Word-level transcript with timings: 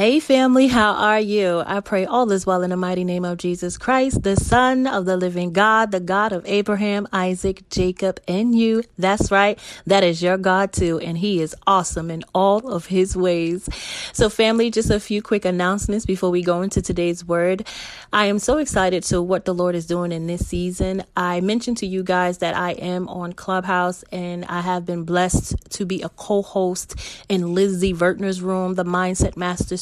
Hey 0.00 0.18
family, 0.18 0.68
how 0.68 0.92
are 0.94 1.20
you? 1.20 1.62
I 1.66 1.80
pray 1.80 2.06
all 2.06 2.32
is 2.32 2.46
well 2.46 2.62
in 2.62 2.70
the 2.70 2.76
mighty 2.78 3.04
name 3.04 3.22
of 3.22 3.36
Jesus 3.36 3.76
Christ, 3.76 4.22
the 4.22 4.34
Son 4.34 4.86
of 4.86 5.04
the 5.04 5.18
living 5.18 5.52
God, 5.52 5.90
the 5.90 6.00
God 6.00 6.32
of 6.32 6.42
Abraham, 6.46 7.06
Isaac, 7.12 7.68
Jacob, 7.68 8.18
and 8.26 8.58
you. 8.58 8.82
That's 8.96 9.30
right. 9.30 9.58
That 9.84 10.02
is 10.02 10.22
your 10.22 10.38
God 10.38 10.72
too. 10.72 10.98
And 11.00 11.18
he 11.18 11.42
is 11.42 11.54
awesome 11.66 12.10
in 12.10 12.24
all 12.34 12.66
of 12.66 12.86
his 12.86 13.14
ways. 13.14 13.68
So 14.14 14.30
family, 14.30 14.70
just 14.70 14.88
a 14.88 15.00
few 15.00 15.20
quick 15.20 15.44
announcements 15.44 16.06
before 16.06 16.30
we 16.30 16.40
go 16.40 16.62
into 16.62 16.80
today's 16.80 17.22
word. 17.22 17.66
I 18.10 18.24
am 18.24 18.38
so 18.38 18.56
excited 18.56 19.02
to 19.02 19.20
what 19.20 19.44
the 19.44 19.52
Lord 19.52 19.74
is 19.74 19.84
doing 19.84 20.12
in 20.12 20.26
this 20.26 20.46
season. 20.46 21.04
I 21.14 21.42
mentioned 21.42 21.76
to 21.76 21.86
you 21.86 22.02
guys 22.02 22.38
that 22.38 22.56
I 22.56 22.70
am 22.70 23.06
on 23.08 23.34
Clubhouse 23.34 24.02
and 24.10 24.46
I 24.46 24.62
have 24.62 24.86
been 24.86 25.04
blessed 25.04 25.56
to 25.72 25.84
be 25.84 26.00
a 26.00 26.08
co-host 26.08 26.94
in 27.28 27.52
Lizzie 27.52 27.92
Vertner's 27.92 28.40
room, 28.40 28.76
the 28.76 28.84
Mindset 28.86 29.36
Master 29.36 29.76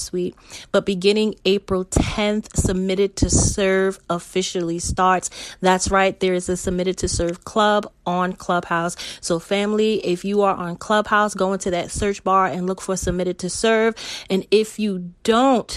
But 0.73 0.87
beginning 0.87 1.35
April 1.45 1.85
10th, 1.85 2.57
Submitted 2.57 3.17
to 3.17 3.31
Serve 3.31 3.99
officially 4.09 4.79
starts. 4.79 5.31
That's 5.61 5.91
right, 5.91 6.19
there 6.19 6.35
is 6.35 6.49
a 6.49 6.57
Submitted 6.57 6.99
to 6.99 7.09
Serve 7.09 7.45
club 7.45 7.91
on 8.07 8.33
Clubhouse. 8.33 8.97
So, 9.21 9.39
family, 9.39 10.05
if 10.05 10.25
you 10.25 10.43
are 10.43 10.55
on 10.55 10.77
Clubhouse, 10.77 11.35
go 11.35 11.53
into 11.53 11.71
that 11.71 11.91
search 11.91 12.25
bar 12.25 12.47
and 12.47 12.67
look 12.67 12.81
for 12.81 12.97
Submitted 12.97 13.39
to 13.41 13.51
Serve. 13.51 13.95
And 14.31 14.47
if 14.51 14.79
you 14.79 15.13
don't, 15.23 15.77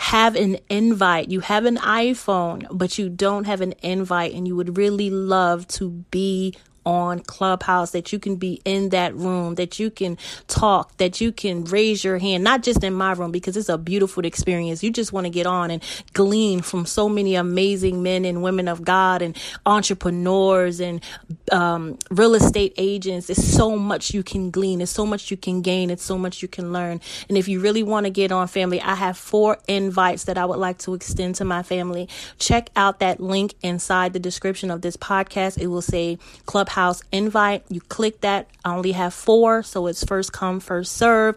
have 0.00 0.36
an 0.36 0.56
invite. 0.70 1.28
You 1.28 1.40
have 1.40 1.64
an 1.64 1.76
iPhone, 1.76 2.68
but 2.70 2.98
you 2.98 3.08
don't 3.08 3.46
have 3.46 3.60
an 3.60 3.74
invite, 3.82 4.32
and 4.32 4.46
you 4.46 4.54
would 4.54 4.78
really 4.78 5.10
love 5.10 5.66
to 5.68 5.90
be 6.12 6.54
on 6.88 7.20
Clubhouse, 7.20 7.90
that 7.90 8.14
you 8.14 8.18
can 8.18 8.36
be 8.36 8.62
in 8.64 8.88
that 8.88 9.14
room, 9.14 9.56
that 9.56 9.78
you 9.78 9.90
can 9.90 10.16
talk, 10.46 10.96
that 10.96 11.20
you 11.20 11.30
can 11.30 11.62
raise 11.66 12.02
your 12.02 12.16
hand, 12.16 12.42
not 12.42 12.62
just 12.62 12.82
in 12.82 12.94
my 12.94 13.12
room, 13.12 13.30
because 13.30 13.58
it's 13.58 13.68
a 13.68 13.76
beautiful 13.76 14.24
experience. 14.24 14.82
You 14.82 14.90
just 14.90 15.12
want 15.12 15.26
to 15.26 15.30
get 15.30 15.46
on 15.46 15.70
and 15.70 15.82
glean 16.14 16.62
from 16.62 16.86
so 16.86 17.06
many 17.06 17.34
amazing 17.34 18.02
men 18.02 18.24
and 18.24 18.42
women 18.42 18.68
of 18.68 18.84
God 18.84 19.20
and 19.20 19.36
entrepreneurs 19.66 20.80
and 20.80 21.04
um, 21.52 21.98
real 22.10 22.34
estate 22.34 22.72
agents. 22.78 23.28
It's 23.28 23.46
so 23.46 23.76
much 23.76 24.14
you 24.14 24.22
can 24.22 24.50
glean. 24.50 24.80
It's 24.80 24.90
so 24.90 25.04
much 25.04 25.30
you 25.30 25.36
can 25.36 25.60
gain. 25.60 25.90
It's 25.90 26.02
so 26.02 26.16
much 26.16 26.40
you 26.40 26.48
can 26.48 26.72
learn. 26.72 27.02
And 27.28 27.36
if 27.36 27.48
you 27.48 27.60
really 27.60 27.82
want 27.82 28.06
to 28.06 28.10
get 28.10 28.32
on 28.32 28.48
family, 28.48 28.80
I 28.80 28.94
have 28.94 29.18
four 29.18 29.58
invites 29.68 30.24
that 30.24 30.38
I 30.38 30.46
would 30.46 30.58
like 30.58 30.78
to 30.78 30.94
extend 30.94 31.34
to 31.34 31.44
my 31.44 31.62
family. 31.62 32.08
Check 32.38 32.70
out 32.76 33.00
that 33.00 33.20
link 33.20 33.56
inside 33.60 34.14
the 34.14 34.18
description 34.20 34.70
of 34.70 34.80
this 34.80 34.96
podcast. 34.96 35.58
It 35.58 35.66
will 35.66 35.82
say 35.82 36.18
Clubhouse 36.46 36.77
house 36.78 37.02
invite. 37.12 37.64
You 37.70 37.80
click 37.80 38.22
that. 38.22 38.48
I 38.64 38.74
only 38.76 38.92
have 38.92 39.14
four, 39.14 39.64
so 39.64 39.88
it's 39.88 40.04
first 40.04 40.32
come, 40.32 40.60
first 40.60 40.92
serve. 40.92 41.36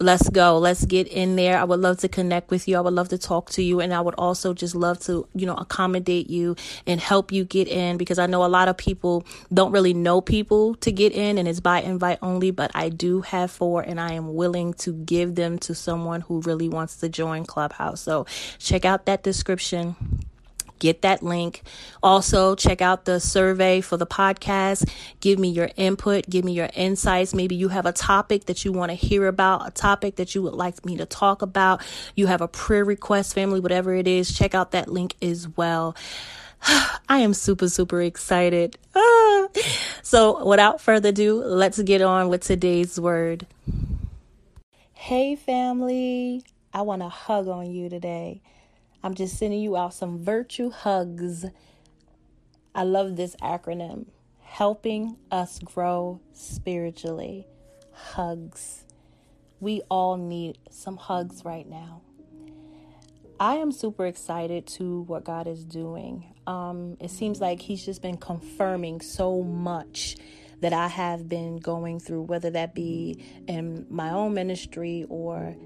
Let's 0.00 0.28
go. 0.30 0.58
Let's 0.58 0.84
get 0.86 1.08
in 1.08 1.36
there. 1.36 1.58
I 1.58 1.64
would 1.64 1.80
love 1.80 1.98
to 2.00 2.08
connect 2.08 2.50
with 2.50 2.68
you. 2.68 2.76
I 2.78 2.80
would 2.82 2.94
love 2.94 3.08
to 3.10 3.18
talk 3.18 3.50
to 3.52 3.62
you. 3.62 3.80
And 3.80 3.94
I 3.94 4.00
would 4.00 4.14
also 4.16 4.54
just 4.54 4.74
love 4.76 5.00
to, 5.00 5.28
you 5.34 5.46
know, 5.46 5.56
accommodate 5.56 6.30
you 6.30 6.56
and 6.86 7.00
help 7.00 7.32
you 7.32 7.44
get 7.44 7.68
in 7.68 7.98
because 7.98 8.18
I 8.18 8.26
know 8.26 8.44
a 8.44 8.54
lot 8.58 8.68
of 8.68 8.76
people 8.78 9.26
don't 9.52 9.72
really 9.72 9.94
know 9.94 10.20
people 10.20 10.76
to 10.76 10.92
get 10.92 11.12
in 11.12 11.38
and 11.38 11.48
it's 11.48 11.60
by 11.60 11.82
invite 11.82 12.18
only, 12.22 12.52
but 12.52 12.70
I 12.74 12.90
do 12.90 13.22
have 13.22 13.50
four 13.50 13.82
and 13.82 14.00
I 14.00 14.12
am 14.14 14.34
willing 14.34 14.74
to 14.84 14.92
give 14.94 15.34
them 15.34 15.58
to 15.60 15.74
someone 15.74 16.22
who 16.22 16.42
really 16.42 16.68
wants 16.68 16.96
to 16.98 17.08
join 17.08 17.44
Clubhouse. 17.44 18.00
So 18.00 18.26
check 18.58 18.84
out 18.84 19.06
that 19.06 19.24
description 19.24 19.96
get 20.78 21.02
that 21.02 21.22
link. 21.22 21.62
Also, 22.02 22.54
check 22.54 22.80
out 22.80 23.04
the 23.04 23.20
survey 23.20 23.80
for 23.80 23.96
the 23.96 24.06
podcast. 24.06 24.88
Give 25.20 25.38
me 25.38 25.48
your 25.48 25.70
input, 25.76 26.28
give 26.28 26.44
me 26.44 26.52
your 26.52 26.70
insights. 26.74 27.34
Maybe 27.34 27.54
you 27.54 27.68
have 27.68 27.86
a 27.86 27.92
topic 27.92 28.46
that 28.46 28.64
you 28.64 28.72
want 28.72 28.90
to 28.90 28.94
hear 28.94 29.26
about, 29.26 29.66
a 29.66 29.70
topic 29.70 30.16
that 30.16 30.34
you 30.34 30.42
would 30.42 30.54
like 30.54 30.84
me 30.84 30.96
to 30.96 31.06
talk 31.06 31.42
about. 31.42 31.82
You 32.14 32.26
have 32.26 32.40
a 32.40 32.48
prayer 32.48 32.84
request, 32.84 33.34
family, 33.34 33.60
whatever 33.60 33.94
it 33.94 34.08
is. 34.08 34.36
Check 34.36 34.54
out 34.54 34.72
that 34.72 34.88
link 34.88 35.14
as 35.22 35.48
well. 35.48 35.96
I 37.08 37.18
am 37.18 37.34
super, 37.34 37.68
super 37.68 38.02
excited. 38.02 38.78
So, 40.02 40.46
without 40.46 40.80
further 40.80 41.10
ado, 41.10 41.42
let's 41.42 41.80
get 41.82 42.00
on 42.00 42.28
with 42.28 42.42
today's 42.42 42.98
word. 42.98 43.46
Hey, 44.94 45.36
family. 45.36 46.44
I 46.72 46.82
want 46.82 47.02
to 47.02 47.08
hug 47.08 47.48
on 47.48 47.70
you 47.70 47.88
today. 47.88 48.42
I'm 49.08 49.14
just 49.14 49.38
sending 49.38 49.60
you 49.60 49.74
out 49.74 49.94
some 49.94 50.22
virtue 50.22 50.68
hugs. 50.68 51.46
I 52.74 52.82
love 52.82 53.16
this 53.16 53.36
acronym 53.36 54.04
helping 54.42 55.16
us 55.30 55.60
grow 55.60 56.20
spiritually. 56.34 57.46
Hugs. 57.90 58.84
We 59.60 59.80
all 59.90 60.18
need 60.18 60.58
some 60.68 60.98
hugs 60.98 61.42
right 61.42 61.66
now. 61.66 62.02
I 63.40 63.54
am 63.54 63.72
super 63.72 64.04
excited 64.04 64.66
to 64.76 65.00
what 65.04 65.24
God 65.24 65.46
is 65.46 65.64
doing. 65.64 66.34
Um, 66.46 66.98
it 67.00 67.10
seems 67.10 67.40
like 67.40 67.62
He's 67.62 67.82
just 67.82 68.02
been 68.02 68.18
confirming 68.18 69.00
so 69.00 69.42
much 69.42 70.18
that 70.60 70.74
I 70.74 70.88
have 70.88 71.30
been 71.30 71.56
going 71.56 71.98
through, 71.98 72.24
whether 72.24 72.50
that 72.50 72.74
be 72.74 73.24
in 73.46 73.86
my 73.88 74.10
own 74.10 74.34
ministry 74.34 75.06
or 75.08 75.56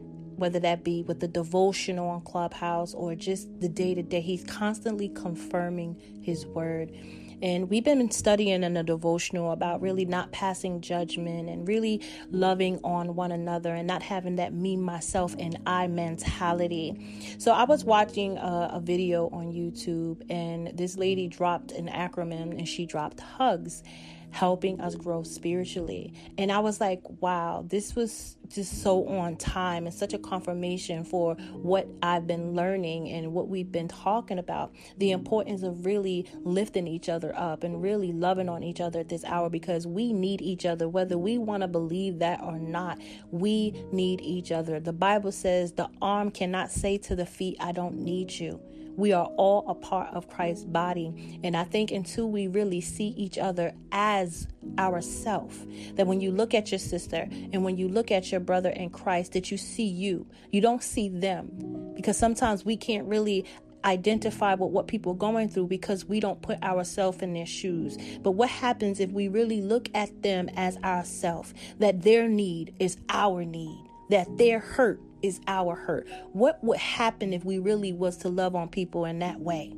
whether 0.42 0.58
that 0.58 0.82
be 0.82 1.04
with 1.04 1.20
the 1.20 1.28
devotional 1.28 2.10
on 2.10 2.20
Clubhouse 2.22 2.94
or 2.94 3.14
just 3.14 3.48
the 3.60 3.68
day 3.68 3.94
to 3.94 4.02
day. 4.02 4.20
He's 4.20 4.42
constantly 4.42 5.08
confirming 5.08 5.96
his 6.20 6.46
word. 6.46 6.92
And 7.40 7.70
we've 7.70 7.84
been 7.84 8.10
studying 8.10 8.64
in 8.64 8.76
a 8.76 8.82
devotional 8.82 9.52
about 9.52 9.80
really 9.80 10.04
not 10.04 10.32
passing 10.32 10.80
judgment 10.80 11.48
and 11.48 11.68
really 11.68 12.02
loving 12.32 12.80
on 12.82 13.14
one 13.14 13.30
another 13.32 13.74
and 13.76 13.86
not 13.86 14.02
having 14.02 14.36
that 14.36 14.52
me, 14.52 14.76
myself, 14.76 15.36
and 15.38 15.60
I 15.64 15.86
mentality. 15.86 17.36
So 17.38 17.52
I 17.52 17.62
was 17.62 17.84
watching 17.84 18.36
a, 18.38 18.72
a 18.74 18.80
video 18.80 19.28
on 19.32 19.52
YouTube 19.52 20.22
and 20.28 20.76
this 20.76 20.96
lady 20.96 21.28
dropped 21.28 21.70
an 21.70 21.88
acronym 21.88 22.50
and 22.50 22.68
she 22.68 22.84
dropped 22.84 23.20
hugs 23.20 23.84
helping 24.32 24.80
us 24.80 24.94
grow 24.94 25.22
spiritually. 25.22 26.12
And 26.38 26.50
I 26.50 26.58
was 26.58 26.80
like, 26.80 27.02
wow, 27.20 27.64
this 27.68 27.94
was 27.94 28.36
just 28.48 28.82
so 28.82 29.06
on 29.06 29.36
time 29.36 29.86
and 29.86 29.94
such 29.94 30.14
a 30.14 30.18
confirmation 30.18 31.04
for 31.04 31.34
what 31.52 31.86
I've 32.02 32.26
been 32.26 32.54
learning 32.54 33.10
and 33.10 33.32
what 33.32 33.48
we've 33.48 33.70
been 33.70 33.88
talking 33.88 34.38
about. 34.38 34.74
The 34.98 35.12
importance 35.12 35.62
of 35.62 35.84
really 35.84 36.26
lifting 36.44 36.86
each 36.86 37.08
other 37.08 37.34
up 37.36 37.62
and 37.62 37.82
really 37.82 38.12
loving 38.12 38.48
on 38.48 38.62
each 38.62 38.80
other 38.80 39.00
at 39.00 39.08
this 39.08 39.24
hour 39.24 39.50
because 39.50 39.86
we 39.86 40.12
need 40.12 40.40
each 40.40 40.64
other, 40.66 40.88
whether 40.88 41.18
we 41.18 41.38
want 41.38 41.62
to 41.62 41.68
believe 41.68 42.18
that 42.20 42.40
or 42.42 42.58
not. 42.58 42.98
We 43.30 43.84
need 43.92 44.20
each 44.22 44.50
other. 44.50 44.80
The 44.80 44.92
Bible 44.92 45.32
says 45.32 45.72
the 45.72 45.90
arm 46.00 46.30
cannot 46.30 46.70
say 46.70 46.98
to 46.98 47.14
the 47.14 47.26
feet, 47.26 47.56
I 47.60 47.72
don't 47.72 47.98
need 47.98 48.32
you. 48.32 48.60
We 48.96 49.12
are 49.12 49.26
all 49.36 49.68
a 49.68 49.74
part 49.74 50.14
of 50.14 50.28
Christ's 50.28 50.64
body. 50.64 51.40
And 51.42 51.56
I 51.56 51.64
think 51.64 51.90
until 51.90 52.30
we 52.30 52.46
really 52.46 52.80
see 52.80 53.08
each 53.08 53.38
other 53.38 53.72
as 53.90 54.48
ourself, 54.78 55.58
that 55.94 56.06
when 56.06 56.20
you 56.20 56.30
look 56.30 56.54
at 56.54 56.70
your 56.70 56.78
sister 56.78 57.28
and 57.52 57.64
when 57.64 57.76
you 57.76 57.88
look 57.88 58.10
at 58.10 58.30
your 58.30 58.40
brother 58.40 58.70
in 58.70 58.90
Christ, 58.90 59.32
that 59.32 59.50
you 59.50 59.56
see 59.56 59.86
you. 59.86 60.26
You 60.50 60.60
don't 60.60 60.82
see 60.82 61.08
them. 61.08 61.92
Because 61.94 62.16
sometimes 62.16 62.64
we 62.64 62.76
can't 62.76 63.06
really 63.06 63.44
identify 63.84 64.54
with 64.54 64.70
what 64.70 64.86
people 64.86 65.12
are 65.12 65.16
going 65.16 65.48
through 65.48 65.66
because 65.66 66.04
we 66.04 66.20
don't 66.20 66.40
put 66.42 66.62
ourselves 66.62 67.18
in 67.22 67.32
their 67.32 67.46
shoes. 67.46 67.96
But 68.22 68.32
what 68.32 68.48
happens 68.48 69.00
if 69.00 69.10
we 69.10 69.28
really 69.28 69.60
look 69.60 69.88
at 69.94 70.22
them 70.22 70.48
as 70.56 70.76
ourself, 70.78 71.52
that 71.78 72.02
their 72.02 72.28
need 72.28 72.74
is 72.78 72.96
our 73.08 73.44
need, 73.44 73.84
that 74.10 74.36
their 74.38 74.60
hurt 74.60 75.00
is 75.22 75.40
our 75.46 75.74
hurt. 75.74 76.08
What 76.32 76.62
would 76.62 76.78
happen 76.78 77.32
if 77.32 77.44
we 77.44 77.58
really 77.58 77.92
was 77.92 78.16
to 78.18 78.28
love 78.28 78.54
on 78.54 78.68
people 78.68 79.04
in 79.04 79.18
that 79.20 79.40
way? 79.40 79.72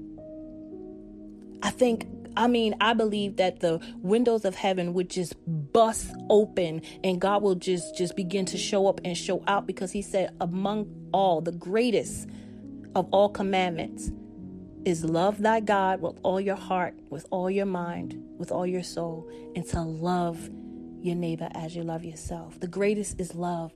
I 1.63 1.71
think 1.71 2.07
I 2.37 2.49
mean, 2.49 2.75
I 2.81 2.95
believe 2.95 3.37
that 3.37 3.61
the 3.61 3.81
windows 4.03 4.45
of 4.45 4.57
heaven 4.57 4.93
would 4.95 5.09
just 5.09 5.35
bust 5.47 6.13
open 6.29 6.83
and 7.05 7.21
God 7.21 7.43
will 7.43 7.55
just 7.55 7.97
just 7.97 8.17
begin 8.17 8.45
to 8.47 8.59
show 8.59 8.89
up 8.89 9.01
and 9.05 9.17
show 9.17 9.43
out 9.47 9.67
because 9.67 9.93
he 9.93 10.03
said 10.03 10.35
among 10.41 10.91
all 11.13 11.41
the 11.41 11.53
greatest 11.53 12.29
of 12.95 13.09
all 13.13 13.29
commandments 13.29 14.11
is 14.85 15.05
love 15.05 15.41
thy 15.41 15.61
God 15.61 16.01
with 16.01 16.19
all 16.23 16.41
your 16.41 16.57
heart, 16.57 16.95
with 17.09 17.27
all 17.31 17.51
your 17.51 17.67
mind, 17.67 18.21
with 18.39 18.51
all 18.53 18.67
your 18.67 18.83
soul, 18.83 19.29
and 19.55 19.65
to 19.69 19.81
love 19.81 20.51
your 21.01 21.15
neighbor 21.15 21.49
as 21.55 21.75
you 21.75 21.83
love 21.83 22.05
yourself. 22.05 22.61
The 22.61 22.69
greatest 22.69 23.21
is 23.21 23.35
love. 23.35 23.73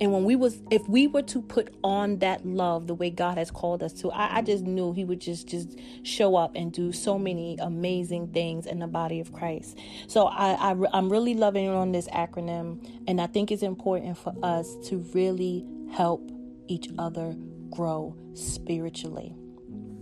And 0.00 0.12
when 0.12 0.24
we 0.24 0.36
was 0.36 0.60
if 0.70 0.88
we 0.88 1.06
were 1.06 1.22
to 1.22 1.42
put 1.42 1.74
on 1.82 2.18
that 2.18 2.46
love 2.46 2.86
the 2.86 2.94
way 2.94 3.10
God 3.10 3.38
has 3.38 3.50
called 3.50 3.82
us 3.82 3.92
to, 3.94 4.10
I, 4.10 4.38
I 4.38 4.42
just 4.42 4.64
knew 4.64 4.92
he 4.92 5.04
would 5.04 5.20
just 5.20 5.48
just 5.48 5.78
show 6.02 6.36
up 6.36 6.52
and 6.54 6.72
do 6.72 6.92
so 6.92 7.18
many 7.18 7.56
amazing 7.60 8.28
things 8.28 8.66
in 8.66 8.78
the 8.78 8.86
body 8.86 9.20
of 9.20 9.32
Christ. 9.32 9.78
So 10.06 10.26
I, 10.26 10.72
I 10.72 10.76
I'm 10.92 11.10
really 11.10 11.34
loving 11.34 11.68
on 11.68 11.92
this 11.92 12.08
acronym 12.08 12.86
and 13.06 13.20
I 13.20 13.26
think 13.26 13.50
it's 13.50 13.62
important 13.62 14.16
for 14.18 14.34
us 14.42 14.76
to 14.88 14.98
really 15.14 15.66
help 15.92 16.30
each 16.68 16.88
other 16.98 17.34
grow 17.70 18.16
spiritually. 18.34 19.34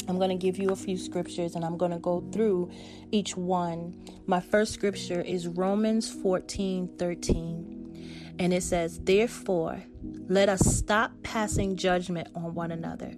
I'm 0.09 0.19
going 0.19 0.31
to 0.31 0.37
give 0.37 0.59
you 0.59 0.71
a 0.71 0.77
few 0.77 0.99
scriptures 0.99 1.57
and 1.57 1.65
I'm 1.65 1.77
going 1.77 1.91
to 1.91 1.99
go 1.99 2.21
through 2.33 2.71
each 3.11 3.37
one. 3.37 3.95
My 4.27 4.41
first 4.41 4.73
scripture 4.73 5.21
is 5.21 5.49
Romans 5.49 6.09
14 6.11 6.89
13. 6.99 7.66
And 8.39 8.53
it 8.53 8.63
says, 8.63 8.99
Therefore, 8.99 9.83
let 10.29 10.49
us 10.49 10.61
stop 10.61 11.13
passing 11.23 11.77
judgment 11.77 12.29
on 12.35 12.55
one 12.55 12.71
another. 12.71 13.15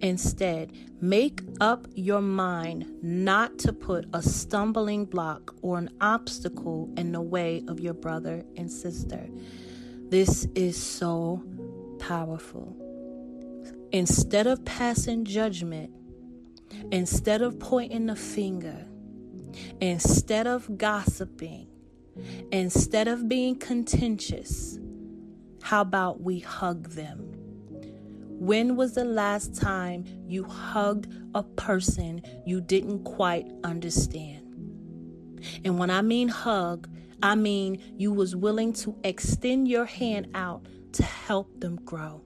Instead, 0.00 0.72
make 1.00 1.42
up 1.60 1.86
your 1.94 2.20
mind 2.20 2.86
not 3.02 3.58
to 3.58 3.72
put 3.72 4.06
a 4.12 4.22
stumbling 4.22 5.04
block 5.04 5.54
or 5.62 5.78
an 5.78 5.90
obstacle 6.00 6.92
in 6.96 7.12
the 7.12 7.20
way 7.20 7.62
of 7.68 7.80
your 7.80 7.94
brother 7.94 8.44
and 8.56 8.70
sister. 8.70 9.28
This 10.08 10.46
is 10.54 10.80
so 10.80 11.42
powerful. 11.98 12.76
Instead 13.92 14.46
of 14.46 14.64
passing 14.64 15.24
judgment, 15.24 15.90
instead 16.92 17.42
of 17.42 17.58
pointing 17.58 18.06
the 18.06 18.16
finger, 18.16 18.86
instead 19.80 20.46
of 20.46 20.78
gossiping, 20.78 21.69
instead 22.52 23.08
of 23.08 23.28
being 23.28 23.56
contentious, 23.56 24.78
how 25.62 25.80
about 25.80 26.20
we 26.22 26.40
hug 26.40 26.90
them? 26.90 27.18
When 28.40 28.76
was 28.76 28.94
the 28.94 29.04
last 29.04 29.54
time 29.54 30.04
you 30.26 30.44
hugged 30.44 31.12
a 31.34 31.42
person 31.42 32.22
you 32.46 32.60
didn't 32.60 33.04
quite 33.04 33.46
understand? 33.64 34.46
And 35.64 35.78
when 35.78 35.90
I 35.90 36.02
mean 36.02 36.28
hug, 36.28 36.88
I 37.22 37.34
mean 37.34 37.82
you 37.96 38.12
was 38.12 38.34
willing 38.34 38.72
to 38.74 38.96
extend 39.04 39.68
your 39.68 39.84
hand 39.84 40.28
out 40.34 40.64
to 40.92 41.02
help 41.02 41.60
them 41.60 41.76
grow. 41.84 42.22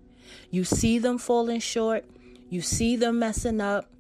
You 0.51 0.65
see 0.65 0.99
them 0.99 1.19
falling 1.19 1.61
short, 1.61 2.05
you 2.49 2.61
see 2.61 2.97
them 2.97 3.19
messing 3.19 3.61
up, 3.61 3.91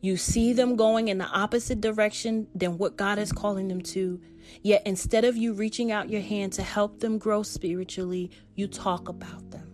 you 0.00 0.16
see 0.16 0.52
them 0.52 0.76
going 0.76 1.08
in 1.08 1.18
the 1.18 1.26
opposite 1.26 1.80
direction 1.80 2.46
than 2.54 2.78
what 2.78 2.96
God 2.96 3.18
is 3.18 3.32
calling 3.32 3.66
them 3.68 3.82
to. 3.82 4.20
Yet 4.62 4.82
instead 4.86 5.24
of 5.24 5.36
you 5.36 5.52
reaching 5.52 5.92
out 5.92 6.10
your 6.10 6.20
hand 6.20 6.52
to 6.54 6.62
help 6.62 7.00
them 7.00 7.18
grow 7.18 7.42
spiritually, 7.42 8.30
you 8.54 8.66
talk 8.66 9.08
about 9.08 9.50
them. 9.50 9.70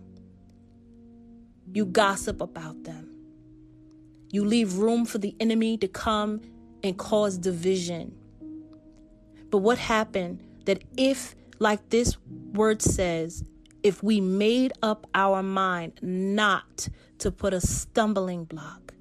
You 1.73 1.85
gossip 1.85 2.41
about 2.41 2.83
them. 2.83 3.09
You 4.31 4.45
leave 4.45 4.77
room 4.77 5.05
for 5.05 5.17
the 5.17 5.35
enemy 5.39 5.77
to 5.77 5.87
come 5.87 6.41
and 6.83 6.97
cause 6.97 7.37
division. 7.37 8.15
But 9.49 9.59
what 9.59 9.77
happened 9.77 10.43
that 10.65 10.83
if, 10.97 11.35
like 11.59 11.89
this 11.89 12.17
word 12.53 12.81
says, 12.81 13.43
if 13.83 14.01
we 14.01 14.21
made 14.21 14.73
up 14.81 15.07
our 15.13 15.43
mind 15.43 15.99
not 16.01 16.87
to 17.19 17.31
put 17.31 17.53
a 17.53 17.61
stumbling 17.61 18.45
block. 18.45 18.93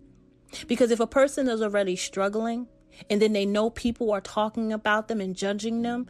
Because 0.67 0.91
if 0.91 1.01
a 1.01 1.07
person 1.07 1.49
is 1.49 1.63
already 1.63 1.97
struggling 1.97 2.69
and 3.11 3.21
then 3.21 3.33
they 3.33 3.47
know 3.47 3.71
people 3.71 4.13
are 4.13 4.21
talking 4.21 4.73
about 4.73 5.09
them 5.09 5.21
and 5.21 5.37
judging 5.37 5.83
them, 5.83 6.07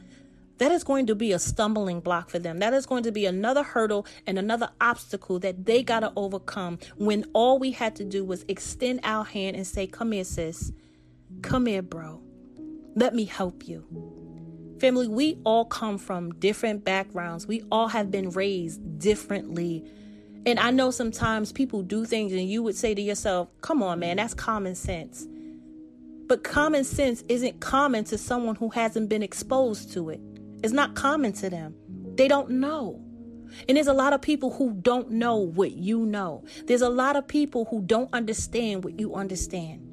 that 0.58 0.70
is 0.70 0.84
going 0.84 1.06
to 1.06 1.14
be 1.14 1.32
a 1.32 1.38
stumbling 1.38 2.00
block 2.00 2.30
for 2.30 2.38
them. 2.38 2.58
That 2.60 2.72
is 2.72 2.86
going 2.86 3.02
to 3.02 3.12
be 3.12 3.26
another 3.26 3.62
hurdle 3.62 4.06
and 4.26 4.38
another 4.38 4.70
obstacle 4.80 5.38
that 5.40 5.66
they 5.66 5.82
got 5.82 6.00
to 6.00 6.12
overcome 6.14 6.78
when 6.96 7.24
all 7.32 7.58
we 7.58 7.72
had 7.72 7.96
to 7.96 8.04
do 8.04 8.24
was 8.24 8.44
extend 8.46 9.00
our 9.02 9.24
hand 9.24 9.56
and 9.56 9.66
say, 9.66 9.86
Come 9.86 10.12
here, 10.12 10.24
sis. 10.24 10.70
Come 11.40 11.66
here, 11.66 11.82
bro. 11.82 12.20
Let 12.94 13.14
me 13.14 13.24
help 13.24 13.66
you. 13.66 13.84
Family, 14.78 15.08
we 15.08 15.38
all 15.44 15.64
come 15.64 15.98
from 15.98 16.34
different 16.34 16.84
backgrounds. 16.84 17.46
We 17.46 17.62
all 17.70 17.88
have 17.88 18.10
been 18.10 18.30
raised 18.30 18.98
differently. 18.98 19.84
And 20.44 20.58
I 20.58 20.70
know 20.70 20.90
sometimes 20.90 21.52
people 21.52 21.82
do 21.82 22.04
things 22.04 22.32
and 22.32 22.48
you 22.48 22.62
would 22.62 22.76
say 22.76 22.94
to 22.94 23.00
yourself, 23.00 23.48
come 23.60 23.82
on, 23.82 24.00
man, 24.00 24.16
that's 24.16 24.34
common 24.34 24.74
sense. 24.74 25.26
But 26.26 26.44
common 26.44 26.84
sense 26.84 27.22
isn't 27.28 27.60
common 27.60 28.04
to 28.04 28.18
someone 28.18 28.56
who 28.56 28.70
hasn't 28.70 29.08
been 29.08 29.22
exposed 29.22 29.92
to 29.92 30.10
it. 30.10 30.20
It's 30.62 30.72
not 30.72 30.94
common 30.94 31.32
to 31.34 31.50
them. 31.50 31.74
They 32.16 32.28
don't 32.28 32.50
know. 32.50 33.02
And 33.68 33.76
there's 33.76 33.86
a 33.86 33.92
lot 33.92 34.12
of 34.12 34.22
people 34.22 34.50
who 34.50 34.74
don't 34.74 35.10
know 35.10 35.36
what 35.36 35.72
you 35.72 36.06
know. 36.06 36.44
There's 36.66 36.82
a 36.82 36.88
lot 36.88 37.16
of 37.16 37.28
people 37.28 37.66
who 37.66 37.82
don't 37.82 38.12
understand 38.12 38.84
what 38.84 38.98
you 38.98 39.14
understand. 39.14 39.88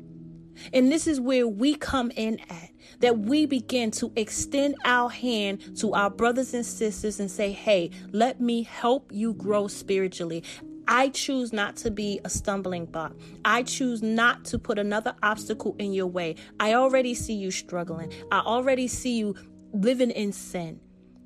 And 0.74 0.92
this 0.92 1.08
is 1.08 1.20
where 1.22 1.48
we 1.48 1.76
come 1.76 2.12
in 2.16 2.40
at 2.50 2.70
that 3.00 3.20
we 3.20 3.46
begin 3.46 3.92
to 3.92 4.12
extend 4.16 4.76
our 4.84 5.10
hand 5.10 5.78
to 5.80 5.94
our 5.94 6.10
brothers 6.10 6.54
and 6.54 6.66
sisters 6.66 7.20
and 7.20 7.32
say, 7.32 7.52
Hey, 7.52 7.92
let 8.12 8.42
me 8.42 8.64
help 8.64 9.12
you 9.14 9.34
grow 9.34 9.68
spiritually. 9.68 10.44
I 10.90 11.10
choose 11.10 11.54
not 11.54 11.76
to 11.78 11.92
be 11.92 12.20
a 12.26 12.30
stumbling 12.30 12.88
block. 12.88 13.14
I 13.46 13.62
choose 13.62 14.02
not 14.02 14.44
to 14.46 14.58
put 14.58 14.80
another 14.80 15.16
obstacle 15.22 15.76
in 15.78 15.94
your 15.94 16.08
way. 16.08 16.36
I 16.60 16.74
already 16.74 17.14
see 17.14 17.36
you 17.36 17.52
struggling. 17.52 18.12
I 18.32 18.40
already 18.40 18.88
see 18.88 19.20
you 19.20 19.36
living 19.72 20.10
in 20.10 20.34
sin. 20.34 20.80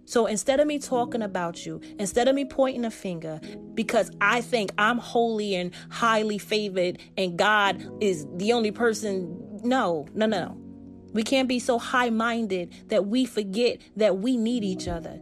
So 0.06 0.25
instead 0.25 0.60
of 0.60 0.68
me 0.68 0.80
talking 0.80 1.21
about 1.21 1.65
you, 1.65 1.80
instead 1.98 2.27
of 2.27 2.36
me 2.36 2.44
pointing 2.44 2.83
a 2.83 2.92
finger, 2.92 3.39
because 3.74 4.12
I 4.19 4.42
think 4.42 4.74
I'm 4.77 4.98
holy 4.98 5.56
and 5.56 5.71
highly 5.89 6.38
favored 6.38 7.00
and 7.18 7.38
God 7.38 7.81
is 8.01 8.27
the 8.36 8.51
only 8.51 8.71
person, 8.71 9.62
no, 9.63 10.06
no, 10.13 10.25
no. 10.25 10.57
We 11.13 11.24
can't 11.24 11.48
be 11.48 11.60
so 11.60 11.80
high 11.80 12.10
minded 12.10 12.74
that 12.89 13.07
we 13.07 13.24
forget 13.24 13.77
that 13.95 14.18
we 14.18 14.36
need 14.36 14.65
each 14.65 14.89
other. 14.89 15.21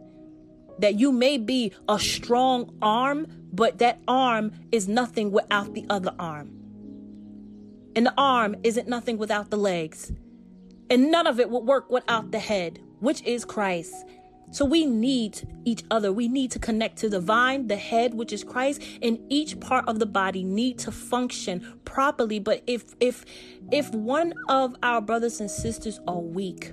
That 0.80 0.98
you 0.98 1.12
may 1.12 1.38
be 1.38 1.72
a 1.88 2.00
strong 2.00 2.76
arm, 2.82 3.28
but 3.52 3.78
that 3.78 4.00
arm 4.08 4.52
is 4.72 4.88
nothing 4.88 5.30
without 5.30 5.74
the 5.74 5.84
other 5.90 6.14
arm. 6.18 6.50
And 7.94 8.06
the 8.06 8.14
arm 8.16 8.56
isn't 8.62 8.88
nothing 8.88 9.18
without 9.18 9.50
the 9.50 9.58
legs. 9.58 10.12
And 10.88 11.10
none 11.10 11.26
of 11.26 11.38
it 11.38 11.50
will 11.50 11.62
work 11.62 11.90
without 11.90 12.30
the 12.32 12.38
head, 12.38 12.80
which 13.00 13.22
is 13.22 13.44
Christ. 13.44 13.94
So 14.50 14.66
we 14.66 14.84
need 14.84 15.48
each 15.64 15.82
other. 15.90 16.12
We 16.12 16.28
need 16.28 16.50
to 16.50 16.58
connect 16.58 16.98
to 16.98 17.08
the 17.08 17.20
vine, 17.20 17.68
the 17.68 17.76
head, 17.76 18.12
which 18.12 18.32
is 18.32 18.44
Christ, 18.44 18.82
and 19.00 19.18
each 19.30 19.58
part 19.60 19.88
of 19.88 19.98
the 19.98 20.06
body 20.06 20.44
need 20.44 20.78
to 20.80 20.92
function 20.92 21.78
properly. 21.86 22.38
But 22.38 22.62
if 22.66 22.94
if 23.00 23.24
if 23.70 23.90
one 23.94 24.34
of 24.50 24.76
our 24.82 25.00
brothers 25.00 25.40
and 25.40 25.50
sisters 25.50 26.00
are 26.06 26.20
weak, 26.20 26.72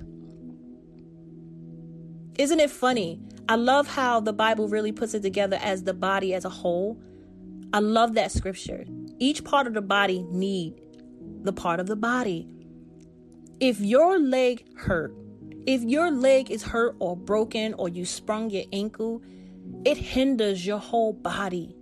isn't 2.38 2.60
it 2.60 2.70
funny? 2.70 3.22
I 3.50 3.56
love 3.56 3.88
how 3.88 4.20
the 4.20 4.32
Bible 4.32 4.68
really 4.68 4.92
puts 4.92 5.12
it 5.12 5.22
together 5.22 5.58
as 5.60 5.82
the 5.82 5.92
body 5.92 6.34
as 6.34 6.44
a 6.44 6.48
whole. 6.48 7.02
I 7.72 7.80
love 7.80 8.14
that 8.14 8.30
scripture. 8.30 8.84
Each 9.18 9.42
part 9.42 9.66
of 9.66 9.74
the 9.74 9.82
body 9.82 10.24
need 10.30 10.80
the 11.42 11.52
part 11.52 11.80
of 11.80 11.88
the 11.88 11.96
body. 11.96 12.48
If 13.58 13.80
your 13.80 14.20
leg 14.20 14.64
hurt, 14.76 15.12
if 15.66 15.82
your 15.82 16.12
leg 16.12 16.52
is 16.52 16.62
hurt 16.62 16.94
or 17.00 17.16
broken 17.16 17.74
or 17.74 17.88
you 17.88 18.04
sprung 18.04 18.50
your 18.50 18.66
ankle, 18.72 19.20
it 19.84 19.96
hinders 19.96 20.64
your 20.64 20.78
whole 20.78 21.12
body. 21.12 21.74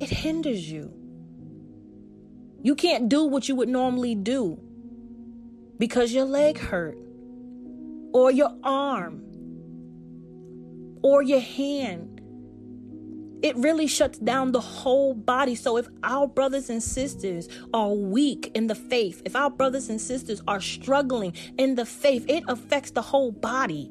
It 0.00 0.10
hinders 0.10 0.68
you. 0.68 0.92
You 2.64 2.74
can't 2.74 3.08
do 3.08 3.26
what 3.26 3.48
you 3.48 3.54
would 3.54 3.68
normally 3.68 4.16
do 4.16 4.60
because 5.78 6.12
your 6.12 6.24
leg 6.24 6.58
hurt, 6.58 6.98
or 8.12 8.32
your 8.32 8.50
arm, 8.64 9.25
or 11.06 11.22
your 11.22 11.38
hand, 11.38 12.20
it 13.40 13.54
really 13.54 13.86
shuts 13.86 14.18
down 14.18 14.50
the 14.50 14.60
whole 14.60 15.14
body. 15.14 15.54
So 15.54 15.76
if 15.76 15.86
our 16.02 16.26
brothers 16.26 16.68
and 16.68 16.82
sisters 16.82 17.48
are 17.72 17.92
weak 17.92 18.50
in 18.56 18.66
the 18.66 18.74
faith, 18.74 19.22
if 19.24 19.36
our 19.36 19.48
brothers 19.48 19.88
and 19.88 20.00
sisters 20.00 20.42
are 20.48 20.60
struggling 20.60 21.34
in 21.58 21.76
the 21.76 21.86
faith, 21.86 22.24
it 22.28 22.42
affects 22.48 22.90
the 22.90 23.02
whole 23.02 23.30
body. 23.30 23.88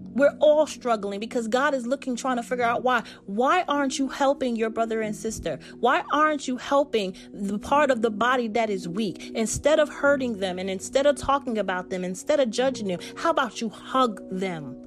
We're 0.00 0.36
all 0.40 0.66
struggling 0.66 1.20
because 1.20 1.46
God 1.46 1.74
is 1.74 1.86
looking, 1.86 2.16
trying 2.16 2.38
to 2.38 2.42
figure 2.42 2.64
out 2.64 2.82
why. 2.82 3.04
Why 3.26 3.62
aren't 3.68 4.00
you 4.00 4.08
helping 4.08 4.56
your 4.56 4.68
brother 4.68 5.00
and 5.00 5.14
sister? 5.14 5.60
Why 5.78 6.02
aren't 6.12 6.48
you 6.48 6.56
helping 6.56 7.14
the 7.32 7.60
part 7.60 7.92
of 7.92 8.02
the 8.02 8.10
body 8.10 8.48
that 8.48 8.68
is 8.68 8.88
weak? 8.88 9.30
Instead 9.36 9.78
of 9.78 9.88
hurting 9.88 10.40
them 10.40 10.58
and 10.58 10.68
instead 10.68 11.06
of 11.06 11.14
talking 11.14 11.56
about 11.56 11.90
them, 11.90 12.02
instead 12.02 12.40
of 12.40 12.50
judging 12.50 12.88
them, 12.88 12.98
how 13.16 13.30
about 13.30 13.60
you 13.60 13.68
hug 13.68 14.20
them? 14.28 14.81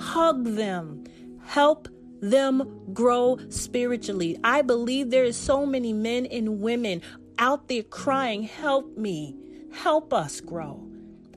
Hug 0.00 0.44
them. 0.44 1.04
Help 1.44 1.88
them 2.20 2.80
grow 2.92 3.38
spiritually. 3.48 4.38
I 4.42 4.62
believe 4.62 5.10
there 5.10 5.24
is 5.24 5.36
so 5.36 5.64
many 5.64 5.92
men 5.92 6.26
and 6.26 6.60
women 6.60 7.02
out 7.38 7.68
there 7.68 7.82
crying, 7.82 8.42
"Help 8.42 8.96
me. 8.96 9.36
Help 9.72 10.12
us 10.12 10.40
grow." 10.40 10.86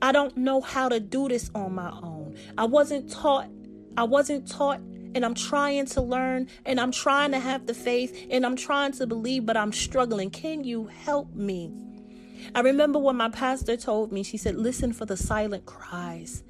I 0.02 0.12
don't 0.12 0.36
know 0.36 0.60
how 0.60 0.88
to 0.88 1.00
do 1.00 1.28
this 1.28 1.50
on 1.54 1.74
my 1.74 1.90
own. 1.90 2.36
I 2.58 2.66
wasn't 2.66 3.10
taught. 3.10 3.48
I 3.96 4.04
wasn't 4.04 4.48
taught 4.48 4.80
and 5.14 5.24
I'm 5.24 5.34
trying 5.34 5.86
to 5.86 6.02
learn 6.02 6.48
and 6.66 6.80
I'm 6.80 6.90
trying 6.90 7.30
to 7.30 7.38
have 7.38 7.66
the 7.66 7.74
faith 7.74 8.26
and 8.30 8.44
I'm 8.44 8.56
trying 8.56 8.92
to 8.92 9.06
believe, 9.06 9.46
but 9.46 9.56
I'm 9.56 9.72
struggling. 9.72 10.30
Can 10.30 10.64
you 10.64 10.86
help 10.86 11.34
me? 11.34 11.72
I 12.54 12.60
remember 12.60 12.98
when 12.98 13.16
my 13.16 13.30
pastor 13.30 13.76
told 13.76 14.12
me, 14.12 14.22
she 14.22 14.36
said, 14.36 14.56
Listen 14.56 14.92
for 14.92 15.06
the 15.06 15.16
silent 15.16 15.64
cries. 15.66 16.42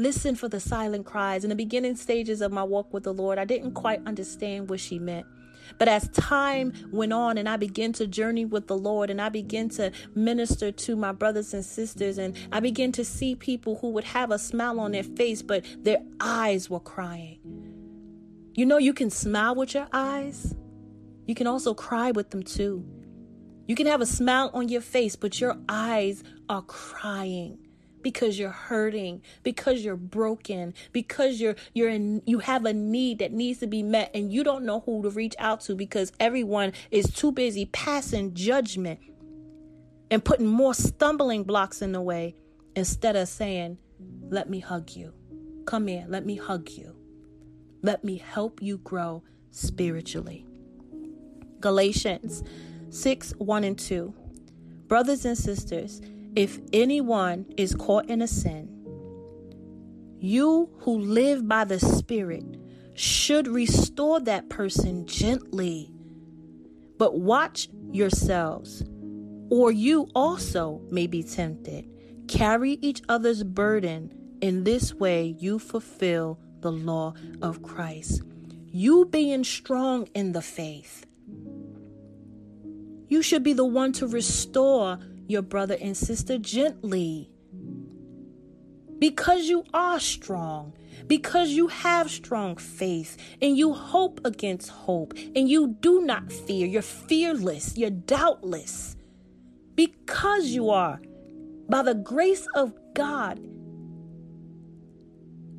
Listen 0.00 0.34
for 0.34 0.48
the 0.48 0.60
silent 0.60 1.04
cries. 1.04 1.44
In 1.44 1.50
the 1.50 1.54
beginning 1.54 1.94
stages 1.94 2.40
of 2.40 2.50
my 2.50 2.62
walk 2.62 2.90
with 2.90 3.02
the 3.02 3.12
Lord, 3.12 3.36
I 3.36 3.44
didn't 3.44 3.72
quite 3.72 4.00
understand 4.06 4.70
what 4.70 4.80
she 4.80 4.98
meant. 4.98 5.26
But 5.76 5.88
as 5.88 6.08
time 6.08 6.72
went 6.90 7.12
on 7.12 7.36
and 7.36 7.46
I 7.46 7.58
began 7.58 7.92
to 7.92 8.06
journey 8.06 8.46
with 8.46 8.66
the 8.66 8.78
Lord 8.78 9.10
and 9.10 9.20
I 9.20 9.28
began 9.28 9.68
to 9.70 9.92
minister 10.14 10.72
to 10.72 10.96
my 10.96 11.12
brothers 11.12 11.52
and 11.52 11.62
sisters, 11.62 12.16
and 12.16 12.34
I 12.50 12.60
began 12.60 12.92
to 12.92 13.04
see 13.04 13.34
people 13.34 13.76
who 13.76 13.90
would 13.90 14.04
have 14.04 14.30
a 14.30 14.38
smile 14.38 14.80
on 14.80 14.92
their 14.92 15.02
face, 15.02 15.42
but 15.42 15.66
their 15.82 15.98
eyes 16.18 16.70
were 16.70 16.80
crying. 16.80 17.38
You 18.54 18.64
know, 18.64 18.78
you 18.78 18.94
can 18.94 19.10
smile 19.10 19.54
with 19.54 19.74
your 19.74 19.86
eyes, 19.92 20.54
you 21.26 21.34
can 21.34 21.46
also 21.46 21.74
cry 21.74 22.10
with 22.10 22.30
them 22.30 22.42
too. 22.42 22.86
You 23.66 23.74
can 23.76 23.86
have 23.86 24.00
a 24.00 24.06
smile 24.06 24.50
on 24.54 24.70
your 24.70 24.80
face, 24.80 25.14
but 25.14 25.42
your 25.42 25.58
eyes 25.68 26.24
are 26.48 26.62
crying 26.62 27.58
because 28.02 28.38
you're 28.38 28.50
hurting, 28.50 29.22
because 29.42 29.84
you're 29.84 29.96
broken, 29.96 30.74
because 30.92 31.40
you're 31.40 31.56
you're 31.74 31.88
in 31.88 32.22
you 32.26 32.38
have 32.38 32.64
a 32.64 32.72
need 32.72 33.18
that 33.18 33.32
needs 33.32 33.60
to 33.60 33.66
be 33.66 33.82
met 33.82 34.10
and 34.14 34.32
you 34.32 34.44
don't 34.44 34.64
know 34.64 34.80
who 34.80 35.02
to 35.02 35.10
reach 35.10 35.34
out 35.38 35.60
to 35.62 35.74
because 35.74 36.12
everyone 36.20 36.72
is 36.90 37.06
too 37.12 37.32
busy 37.32 37.66
passing 37.66 38.34
judgment 38.34 39.00
and 40.10 40.24
putting 40.24 40.46
more 40.46 40.74
stumbling 40.74 41.44
blocks 41.44 41.82
in 41.82 41.92
the 41.92 42.00
way 42.00 42.34
instead 42.74 43.16
of 43.16 43.28
saying, 43.28 43.78
"Let 44.28 44.48
me 44.48 44.60
hug 44.60 44.90
you. 44.92 45.12
Come 45.66 45.86
here, 45.86 46.06
let 46.08 46.26
me 46.26 46.36
hug 46.36 46.70
you. 46.70 46.96
Let 47.82 48.04
me 48.04 48.16
help 48.18 48.62
you 48.62 48.78
grow 48.78 49.22
spiritually." 49.50 50.46
Galatians 51.60 52.42
6 52.90 53.32
1 53.38 53.64
and 53.64 53.78
2. 53.78 54.14
Brothers 54.88 55.24
and 55.24 55.38
sisters, 55.38 56.00
if 56.36 56.58
anyone 56.72 57.46
is 57.56 57.74
caught 57.74 58.08
in 58.08 58.22
a 58.22 58.28
sin, 58.28 58.68
you 60.18 60.70
who 60.80 60.98
live 60.98 61.48
by 61.48 61.64
the 61.64 61.80
Spirit 61.80 62.44
should 62.94 63.48
restore 63.48 64.20
that 64.20 64.48
person 64.48 65.06
gently. 65.06 65.90
But 66.98 67.18
watch 67.18 67.68
yourselves, 67.90 68.84
or 69.50 69.72
you 69.72 70.08
also 70.14 70.82
may 70.90 71.06
be 71.06 71.22
tempted. 71.22 71.88
Carry 72.28 72.72
each 72.82 73.02
other's 73.08 73.42
burden. 73.42 74.12
In 74.40 74.64
this 74.64 74.94
way, 74.94 75.34
you 75.38 75.58
fulfill 75.58 76.38
the 76.60 76.70
law 76.70 77.14
of 77.42 77.62
Christ. 77.62 78.22
You 78.70 79.06
being 79.06 79.44
strong 79.44 80.06
in 80.14 80.32
the 80.32 80.42
faith. 80.42 81.06
You 83.08 83.22
should 83.22 83.42
be 83.42 83.54
the 83.54 83.64
one 83.64 83.92
to 83.94 84.06
restore 84.06 84.98
your 85.30 85.42
brother 85.42 85.76
and 85.80 85.96
sister 85.96 86.38
gently. 86.38 87.30
Because 88.98 89.46
you 89.48 89.64
are 89.72 89.98
strong, 89.98 90.74
because 91.06 91.50
you 91.50 91.68
have 91.68 92.10
strong 92.10 92.56
faith, 92.56 93.16
and 93.40 93.56
you 93.56 93.72
hope 93.72 94.20
against 94.24 94.68
hope, 94.68 95.14
and 95.34 95.48
you 95.48 95.76
do 95.80 96.02
not 96.02 96.30
fear. 96.30 96.66
You're 96.66 96.82
fearless, 96.82 97.78
you're 97.78 97.90
doubtless. 97.90 98.96
Because 99.74 100.46
you 100.48 100.68
are, 100.68 101.00
by 101.68 101.82
the 101.82 101.94
grace 101.94 102.46
of 102.54 102.74
God, 102.94 103.40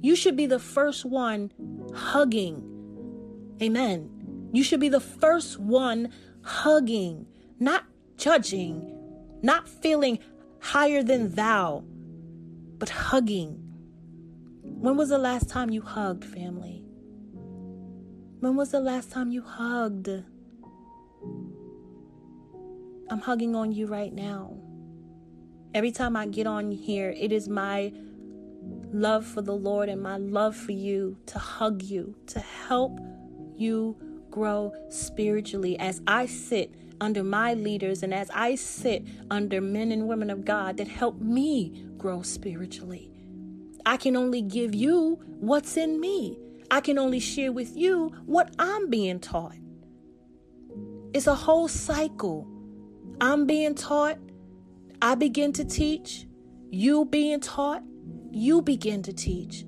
you 0.03 0.15
should 0.15 0.35
be 0.35 0.45
the 0.45 0.59
first 0.59 1.05
one 1.05 1.51
hugging. 1.95 2.67
Amen. 3.61 4.49
You 4.53 4.63
should 4.63 4.79
be 4.79 4.89
the 4.89 4.99
first 4.99 5.59
one 5.59 6.11
hugging, 6.43 7.25
not 7.59 7.85
judging, 8.17 9.00
not 9.41 9.67
feeling 9.67 10.19
higher 10.59 11.03
than 11.03 11.35
thou, 11.35 11.83
but 12.77 12.89
hugging. 12.89 13.57
When 14.63 14.97
was 14.97 15.09
the 15.09 15.17
last 15.17 15.49
time 15.49 15.69
you 15.69 15.81
hugged, 15.81 16.23
family? 16.23 16.83
When 18.39 18.55
was 18.55 18.71
the 18.71 18.79
last 18.79 19.11
time 19.11 19.31
you 19.31 19.41
hugged? 19.41 20.09
I'm 23.09 23.19
hugging 23.19 23.55
on 23.55 23.71
you 23.71 23.87
right 23.87 24.13
now. 24.13 24.57
Every 25.73 25.91
time 25.91 26.15
I 26.15 26.25
get 26.27 26.47
on 26.47 26.71
here, 26.71 27.11
it 27.11 27.31
is 27.31 27.47
my 27.47 27.93
love 28.91 29.25
for 29.25 29.41
the 29.41 29.55
Lord 29.55 29.89
and 29.89 30.01
my 30.01 30.17
love 30.17 30.55
for 30.55 30.71
you 30.71 31.17
to 31.27 31.39
hug 31.39 31.83
you, 31.83 32.15
to 32.27 32.39
help 32.39 32.99
you 33.55 33.95
grow 34.29 34.73
spiritually 34.89 35.77
as 35.79 36.01
I 36.07 36.25
sit 36.25 36.73
under 37.01 37.23
my 37.23 37.53
leaders 37.53 38.03
and 38.03 38.13
as 38.13 38.29
I 38.33 38.55
sit 38.55 39.05
under 39.29 39.59
men 39.59 39.91
and 39.91 40.07
women 40.07 40.29
of 40.29 40.45
God 40.45 40.77
that 40.77 40.87
help 40.87 41.19
me 41.19 41.83
grow 41.97 42.21
spiritually. 42.21 43.11
I 43.85 43.97
can 43.97 44.15
only 44.15 44.41
give 44.41 44.73
you 44.73 45.19
what's 45.39 45.75
in 45.75 45.99
me. 45.99 46.37
I 46.69 46.79
can 46.79 46.97
only 46.97 47.19
share 47.19 47.51
with 47.51 47.75
you 47.75 48.13
what 48.25 48.53
I'm 48.57 48.89
being 48.89 49.19
taught. 49.19 49.57
It's 51.13 51.27
a 51.27 51.35
whole 51.35 51.67
cycle. 51.67 52.47
I'm 53.19 53.45
being 53.45 53.75
taught, 53.75 54.17
I 55.01 55.15
begin 55.15 55.51
to 55.53 55.65
teach, 55.65 56.25
you 56.69 57.05
being 57.05 57.39
taught, 57.39 57.83
you 58.31 58.61
begin 58.61 59.03
to 59.03 59.13
teach. 59.13 59.65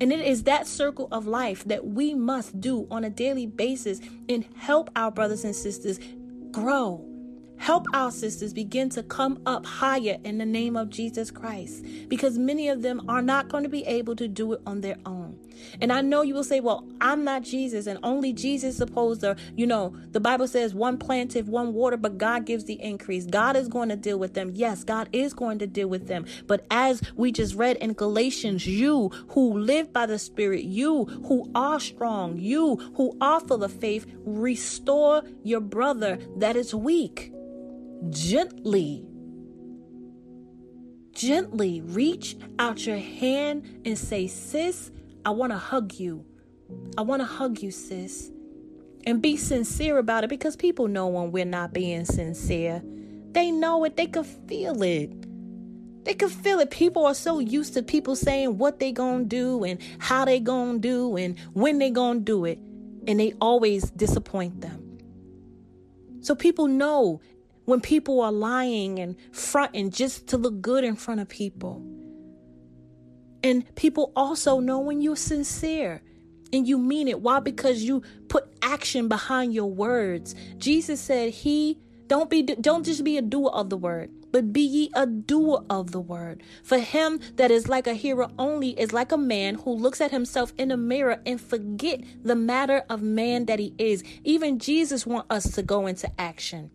And 0.00 0.12
it 0.12 0.20
is 0.20 0.42
that 0.42 0.66
circle 0.66 1.08
of 1.10 1.26
life 1.26 1.64
that 1.64 1.86
we 1.86 2.14
must 2.14 2.60
do 2.60 2.86
on 2.90 3.04
a 3.04 3.10
daily 3.10 3.46
basis 3.46 4.00
and 4.28 4.44
help 4.56 4.90
our 4.94 5.10
brothers 5.10 5.44
and 5.44 5.56
sisters 5.56 5.98
grow. 6.56 7.04
Help 7.58 7.84
our 7.92 8.10
sisters 8.10 8.54
begin 8.54 8.88
to 8.88 9.02
come 9.02 9.38
up 9.44 9.66
higher 9.66 10.16
in 10.24 10.38
the 10.38 10.46
name 10.46 10.74
of 10.74 10.88
Jesus 10.88 11.30
Christ 11.30 11.84
because 12.08 12.38
many 12.38 12.70
of 12.70 12.80
them 12.80 13.02
are 13.10 13.20
not 13.20 13.50
going 13.50 13.62
to 13.64 13.68
be 13.68 13.84
able 13.84 14.16
to 14.16 14.26
do 14.26 14.54
it 14.54 14.62
on 14.64 14.80
their 14.80 14.96
own. 15.04 15.38
And 15.80 15.92
I 15.92 16.00
know 16.00 16.22
you 16.22 16.34
will 16.34 16.44
say, 16.44 16.60
well, 16.60 16.86
I'm 17.00 17.24
not 17.24 17.42
Jesus 17.42 17.86
and 17.86 17.98
only 18.02 18.32
Jesus 18.32 18.76
supposed 18.76 19.20
to, 19.22 19.36
you 19.56 19.66
know, 19.66 19.94
the 20.12 20.20
Bible 20.20 20.48
says 20.48 20.74
one 20.74 20.98
planted, 20.98 21.48
one 21.48 21.74
water, 21.74 21.96
but 21.96 22.18
God 22.18 22.44
gives 22.46 22.64
the 22.64 22.80
increase. 22.82 23.26
God 23.26 23.56
is 23.56 23.68
going 23.68 23.88
to 23.88 23.96
deal 23.96 24.18
with 24.18 24.34
them. 24.34 24.50
Yes, 24.54 24.84
God 24.84 25.08
is 25.12 25.34
going 25.34 25.58
to 25.58 25.66
deal 25.66 25.88
with 25.88 26.06
them. 26.06 26.26
But 26.46 26.66
as 26.70 27.02
we 27.14 27.32
just 27.32 27.54
read 27.54 27.76
in 27.78 27.92
Galatians, 27.92 28.66
you 28.66 29.10
who 29.28 29.58
live 29.58 29.92
by 29.92 30.06
the 30.06 30.18
Spirit, 30.18 30.64
you 30.64 31.04
who 31.26 31.50
are 31.54 31.80
strong, 31.80 32.38
you 32.38 32.76
who 32.96 33.16
are 33.20 33.40
full 33.40 33.64
of 33.64 33.72
faith, 33.72 34.06
restore 34.24 35.22
your 35.42 35.60
brother 35.60 36.18
that 36.36 36.56
is 36.56 36.74
weak 36.74 37.32
gently, 38.10 39.04
gently 41.12 41.80
reach 41.80 42.36
out 42.58 42.86
your 42.86 42.98
hand 42.98 43.80
and 43.84 43.98
say, 43.98 44.26
Sis, 44.26 44.90
I 45.26 45.30
want 45.30 45.50
to 45.50 45.58
hug 45.58 45.94
you. 45.94 46.24
I 46.96 47.02
want 47.02 47.20
to 47.20 47.26
hug 47.26 47.60
you, 47.60 47.72
sis. 47.72 48.30
And 49.04 49.20
be 49.20 49.36
sincere 49.36 49.98
about 49.98 50.22
it 50.22 50.30
because 50.30 50.54
people 50.54 50.86
know 50.86 51.08
when 51.08 51.32
we're 51.32 51.44
not 51.44 51.72
being 51.72 52.04
sincere. 52.04 52.80
They 53.32 53.50
know 53.50 53.82
it, 53.82 53.96
they 53.96 54.06
can 54.06 54.22
feel 54.22 54.80
it. 54.84 55.10
They 56.04 56.14
can 56.14 56.28
feel 56.28 56.60
it. 56.60 56.70
People 56.70 57.04
are 57.06 57.14
so 57.14 57.40
used 57.40 57.74
to 57.74 57.82
people 57.82 58.14
saying 58.14 58.58
what 58.58 58.78
they 58.78 58.92
gonna 58.92 59.24
do 59.24 59.64
and 59.64 59.80
how 59.98 60.24
they 60.24 60.38
gonna 60.38 60.78
do 60.78 61.16
and 61.16 61.36
when 61.54 61.80
they 61.80 61.90
gonna 61.90 62.20
do 62.20 62.44
it. 62.44 62.60
And 63.08 63.18
they 63.18 63.32
always 63.40 63.90
disappoint 63.90 64.60
them. 64.60 65.00
So 66.20 66.36
people 66.36 66.68
know 66.68 67.20
when 67.64 67.80
people 67.80 68.20
are 68.20 68.30
lying 68.30 69.00
and 69.00 69.16
fronting 69.32 69.90
just 69.90 70.28
to 70.28 70.36
look 70.36 70.60
good 70.60 70.84
in 70.84 70.94
front 70.94 71.18
of 71.18 71.28
people. 71.28 71.84
And 73.42 73.74
people 73.76 74.12
also 74.16 74.60
know 74.60 74.78
when 74.80 75.00
you're 75.00 75.16
sincere 75.16 76.02
and 76.52 76.66
you 76.66 76.78
mean 76.78 77.08
it. 77.08 77.20
Why? 77.20 77.40
Because 77.40 77.82
you 77.82 78.02
put 78.28 78.48
action 78.62 79.08
behind 79.08 79.54
your 79.54 79.70
words. 79.70 80.34
Jesus 80.58 81.00
said, 81.00 81.30
He 81.30 81.78
don't 82.08 82.30
be 82.30 82.42
don't 82.42 82.84
just 82.84 83.02
be 83.04 83.18
a 83.18 83.22
doer 83.22 83.50
of 83.52 83.68
the 83.68 83.76
word, 83.76 84.10
but 84.30 84.52
be 84.52 84.60
ye 84.60 84.90
a 84.94 85.06
doer 85.06 85.64
of 85.68 85.90
the 85.90 86.00
word. 86.00 86.42
For 86.62 86.78
him 86.78 87.20
that 87.34 87.50
is 87.50 87.68
like 87.68 87.86
a 87.86 87.94
hearer 87.94 88.28
only 88.38 88.78
is 88.78 88.92
like 88.92 89.10
a 89.10 89.18
man 89.18 89.56
who 89.56 89.72
looks 89.72 90.00
at 90.00 90.12
himself 90.12 90.52
in 90.56 90.70
a 90.70 90.76
mirror 90.76 91.20
and 91.26 91.40
forget 91.40 92.02
the 92.22 92.36
matter 92.36 92.84
of 92.88 93.02
man 93.02 93.46
that 93.46 93.58
he 93.58 93.74
is. 93.78 94.04
Even 94.22 94.58
Jesus 94.58 95.06
want 95.06 95.26
us 95.30 95.50
to 95.52 95.62
go 95.62 95.86
into 95.86 96.08
action. 96.20 96.70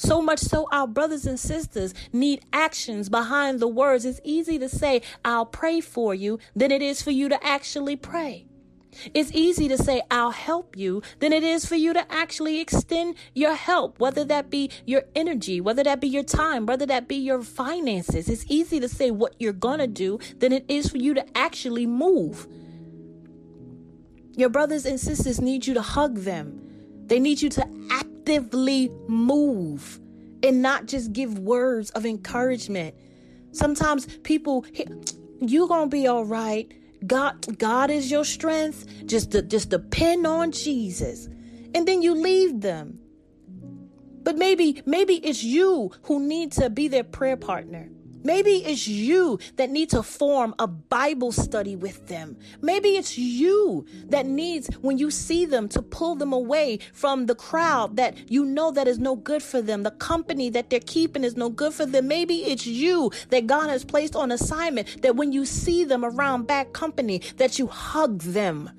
So 0.00 0.22
much 0.22 0.38
so, 0.38 0.66
our 0.72 0.86
brothers 0.86 1.26
and 1.26 1.38
sisters 1.38 1.92
need 2.10 2.42
actions 2.54 3.10
behind 3.10 3.60
the 3.60 3.68
words. 3.68 4.06
It's 4.06 4.18
easy 4.24 4.58
to 4.58 4.66
say, 4.66 5.02
I'll 5.26 5.44
pray 5.44 5.82
for 5.82 6.14
you, 6.14 6.38
than 6.56 6.70
it 6.70 6.80
is 6.80 7.02
for 7.02 7.10
you 7.10 7.28
to 7.28 7.46
actually 7.46 7.96
pray. 7.96 8.46
It's 9.12 9.30
easy 9.32 9.68
to 9.68 9.76
say, 9.76 10.00
I'll 10.10 10.30
help 10.30 10.74
you, 10.74 11.02
than 11.18 11.34
it 11.34 11.42
is 11.42 11.66
for 11.66 11.74
you 11.74 11.92
to 11.92 12.10
actually 12.10 12.60
extend 12.60 13.16
your 13.34 13.54
help, 13.54 14.00
whether 14.00 14.24
that 14.24 14.48
be 14.48 14.70
your 14.86 15.02
energy, 15.14 15.60
whether 15.60 15.84
that 15.84 16.00
be 16.00 16.08
your 16.08 16.22
time, 16.22 16.64
whether 16.64 16.86
that 16.86 17.06
be 17.06 17.16
your 17.16 17.42
finances. 17.42 18.30
It's 18.30 18.46
easy 18.48 18.80
to 18.80 18.88
say 18.88 19.10
what 19.10 19.34
you're 19.38 19.52
going 19.52 19.80
to 19.80 19.86
do 19.86 20.18
than 20.38 20.54
it 20.54 20.64
is 20.66 20.88
for 20.88 20.96
you 20.96 21.12
to 21.12 21.26
actually 21.36 21.84
move. 21.84 22.46
Your 24.34 24.48
brothers 24.48 24.86
and 24.86 24.98
sisters 24.98 25.42
need 25.42 25.66
you 25.66 25.74
to 25.74 25.82
hug 25.82 26.20
them, 26.20 26.58
they 27.04 27.20
need 27.20 27.42
you 27.42 27.50
to 27.50 27.68
act 27.90 28.09
actively 28.30 28.90
move 29.08 30.00
and 30.42 30.62
not 30.62 30.86
just 30.86 31.12
give 31.12 31.38
words 31.38 31.90
of 31.90 32.06
encouragement. 32.06 32.94
Sometimes 33.52 34.06
people, 34.18 34.64
you 35.40 35.66
gonna 35.68 35.88
be 35.88 36.06
all 36.06 36.24
right. 36.24 36.72
God, 37.06 37.58
God 37.58 37.90
is 37.90 38.10
your 38.10 38.24
strength. 38.24 38.86
Just, 39.06 39.32
to, 39.32 39.42
just 39.42 39.70
depend 39.70 40.26
on 40.26 40.52
Jesus. 40.52 41.28
and 41.74 41.86
then 41.86 42.02
you 42.02 42.14
leave 42.14 42.60
them. 42.60 42.98
But 44.22 44.36
maybe, 44.36 44.82
maybe 44.86 45.14
it's 45.14 45.42
you 45.42 45.92
who 46.04 46.20
need 46.20 46.52
to 46.52 46.70
be 46.70 46.88
their 46.88 47.04
prayer 47.04 47.36
partner. 47.36 47.88
Maybe 48.22 48.64
it's 48.64 48.86
you 48.86 49.38
that 49.56 49.70
need 49.70 49.90
to 49.90 50.02
form 50.02 50.54
a 50.58 50.66
Bible 50.66 51.32
study 51.32 51.76
with 51.76 52.06
them. 52.08 52.36
Maybe 52.60 52.90
it's 52.96 53.16
you 53.16 53.86
that 54.06 54.26
needs, 54.26 54.68
when 54.82 54.98
you 54.98 55.10
see 55.10 55.46
them, 55.46 55.68
to 55.70 55.82
pull 55.82 56.14
them 56.16 56.32
away 56.32 56.80
from 56.92 57.26
the 57.26 57.34
crowd 57.34 57.96
that 57.96 58.30
you 58.30 58.44
know 58.44 58.70
that 58.72 58.88
is 58.88 58.98
no 58.98 59.16
good 59.16 59.42
for 59.42 59.62
them. 59.62 59.82
The 59.82 59.90
company 59.92 60.50
that 60.50 60.70
they're 60.70 60.80
keeping 60.80 61.24
is 61.24 61.36
no 61.36 61.48
good 61.48 61.72
for 61.72 61.86
them. 61.86 62.08
Maybe 62.08 62.44
it's 62.44 62.66
you 62.66 63.10
that 63.30 63.46
God 63.46 63.68
has 63.68 63.84
placed 63.84 64.14
on 64.14 64.32
assignment 64.32 65.02
that 65.02 65.16
when 65.16 65.32
you 65.32 65.44
see 65.44 65.84
them 65.84 66.04
around 66.04 66.46
bad 66.46 66.72
company, 66.72 67.22
that 67.36 67.58
you 67.58 67.66
hug 67.66 68.20
them. 68.20 68.70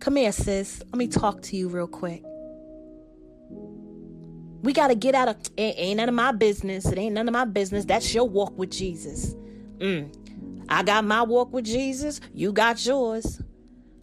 Come 0.00 0.16
here, 0.16 0.32
sis. 0.32 0.82
Let 0.86 0.96
me 0.96 1.08
talk 1.08 1.42
to 1.42 1.56
you 1.56 1.68
real 1.68 1.86
quick. 1.86 2.22
We 4.66 4.72
got 4.72 4.88
to 4.88 4.96
get 4.96 5.14
out 5.14 5.28
of 5.28 5.36
it 5.56 5.76
ain't 5.78 5.98
none 5.98 6.08
of 6.08 6.16
my 6.16 6.32
business. 6.32 6.86
It 6.86 6.98
ain't 6.98 7.14
none 7.14 7.28
of 7.28 7.32
my 7.32 7.44
business. 7.44 7.84
That's 7.84 8.12
your 8.12 8.28
walk 8.28 8.58
with 8.58 8.72
Jesus. 8.72 9.32
Mm. 9.78 10.12
I 10.68 10.82
got 10.82 11.04
my 11.04 11.22
walk 11.22 11.52
with 11.52 11.64
Jesus. 11.64 12.20
You 12.34 12.52
got 12.52 12.84
yours. 12.84 13.40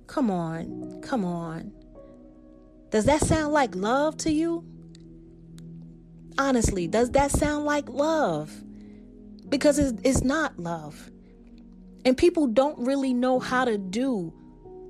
Come 0.07 0.31
on. 0.31 1.01
Come 1.01 1.25
on. 1.25 1.73
Does 2.91 3.03
that 3.03 3.19
sound 3.19 3.51
like 3.51 3.75
love 3.75 4.15
to 4.19 4.31
you? 4.31 4.63
Honestly, 6.37 6.87
does 6.87 7.11
that 7.11 7.31
sound 7.31 7.65
like 7.65 7.89
love? 7.89 8.49
Because 9.49 9.77
it's, 9.77 9.99
it's 10.05 10.23
not 10.23 10.57
love. 10.57 11.11
And 12.05 12.15
people 12.15 12.47
don't 12.47 12.79
really 12.79 13.13
know 13.13 13.37
how 13.37 13.65
to 13.65 13.77
do 13.77 14.31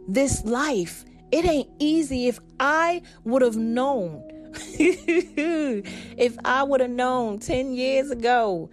this 0.07 0.45
life. 0.45 1.03
It 1.31 1.45
ain't 1.45 1.71
easy. 1.79 2.27
If 2.27 2.39
I 2.59 3.01
would 3.23 3.41
have 3.41 3.57
known 3.57 4.29
if 6.17 6.37
I 6.45 6.63
would 6.63 6.81
have 6.81 6.89
known 6.89 7.39
10 7.39 7.73
years 7.73 8.11
ago, 8.11 8.69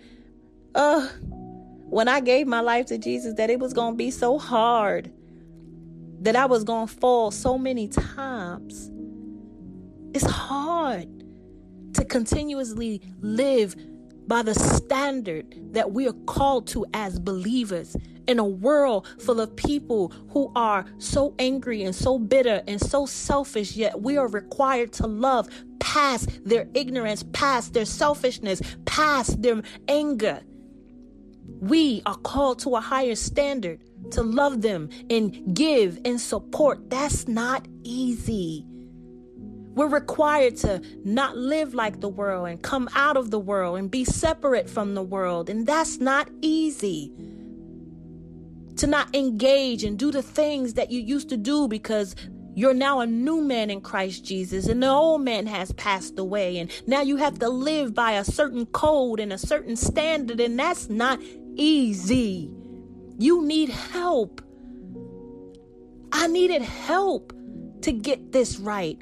uh, 0.75 1.09
when 1.91 2.09
I 2.09 2.21
gave 2.21 2.47
my 2.47 2.61
life 2.61 2.87
to 2.87 2.99
Jesus, 2.99 3.35
that 3.35 3.51
it 3.51 3.59
was 3.59 3.73
going 3.73 3.95
to 3.95 3.97
be 3.97 4.11
so 4.11 4.39
hard, 4.39 5.13
that 6.21 6.37
I 6.37 6.47
was 6.47 6.65
going 6.65 6.87
to 6.87 6.95
fall 6.95 7.31
so 7.31 7.59
many 7.59 7.89
times. 7.89 8.91
It's 10.15 10.25
hard 10.25 11.09
to 11.95 12.05
continuously 12.05 13.01
live 13.21 13.75
by 14.31 14.43
the 14.45 14.55
standard 14.55 15.45
that 15.75 15.91
we 15.91 16.07
are 16.07 16.13
called 16.25 16.65
to 16.65 16.87
as 16.95 17.19
believers 17.19 17.97
in 18.29 18.39
a 18.39 18.45
world 18.45 19.05
full 19.19 19.41
of 19.41 19.57
people 19.57 20.13
who 20.29 20.53
are 20.55 20.85
so 20.99 21.35
angry 21.41 21.83
and 21.83 21.93
so 21.93 22.17
bitter 22.17 22.63
and 22.69 22.81
so 22.81 23.07
selfish, 23.07 23.75
yet 23.75 24.01
we 24.03 24.17
are 24.17 24.29
required 24.29 24.93
to 24.93 25.09
love 25.09 25.49
past 25.81 26.31
their 26.45 26.69
ignorance, 26.75 27.25
past 27.33 27.75
their 27.75 27.85
selfishness, 27.85 28.63
past 28.85 29.43
their 29.43 29.63
anger. 29.89 30.41
We 31.59 32.01
are 32.07 32.15
called 32.19 32.61
to 32.61 32.77
a 32.77 32.81
higher 32.81 33.17
standard 33.17 33.81
to 34.13 34.23
love 34.23 34.63
them 34.63 34.91
and 35.11 35.57
give 35.57 35.99
and 36.05 36.21
support. 36.21 36.89
That's 36.89 37.27
not 37.27 37.67
easy. 37.83 38.65
We're 39.81 39.89
required 39.89 40.57
to 40.57 40.83
not 41.07 41.39
live 41.39 41.73
like 41.73 42.01
the 42.03 42.09
world 42.11 42.49
and 42.49 42.61
come 42.61 42.87
out 42.95 43.17
of 43.17 43.31
the 43.31 43.39
world 43.39 43.79
and 43.79 43.91
be 43.91 44.05
separate 44.05 44.69
from 44.69 44.93
the 44.93 45.03
world. 45.03 45.49
And 45.49 45.67
that's 45.67 45.97
not 45.97 46.29
easy. 46.43 47.11
To 48.77 48.87
not 48.87 49.17
engage 49.17 49.83
and 49.83 49.99
do 49.99 50.11
the 50.11 50.21
things 50.21 50.75
that 50.75 50.91
you 50.91 51.01
used 51.01 51.31
to 51.31 51.39
do 51.39 51.67
because 51.67 52.15
you're 52.55 52.75
now 52.75 53.01
a 53.01 53.07
new 53.07 53.41
man 53.41 53.71
in 53.71 53.81
Christ 53.81 54.23
Jesus, 54.23 54.67
and 54.67 54.83
the 54.83 54.91
old 54.91 55.23
man 55.23 55.47
has 55.47 55.73
passed 55.73 56.19
away. 56.19 56.59
And 56.59 56.71
now 56.87 57.01
you 57.01 57.17
have 57.17 57.39
to 57.39 57.49
live 57.49 57.95
by 57.95 58.13
a 58.13 58.25
certain 58.25 58.67
code 58.67 59.19
and 59.19 59.33
a 59.33 59.39
certain 59.39 59.77
standard, 59.77 60.41
and 60.41 60.59
that's 60.59 60.91
not 60.91 61.21
easy. 61.55 62.51
You 63.17 63.47
need 63.47 63.71
help. 63.71 64.43
I 66.13 66.27
needed 66.27 66.61
help 66.61 67.33
to 67.81 67.93
get 67.93 68.33
this 68.33 68.59
right. 68.59 69.01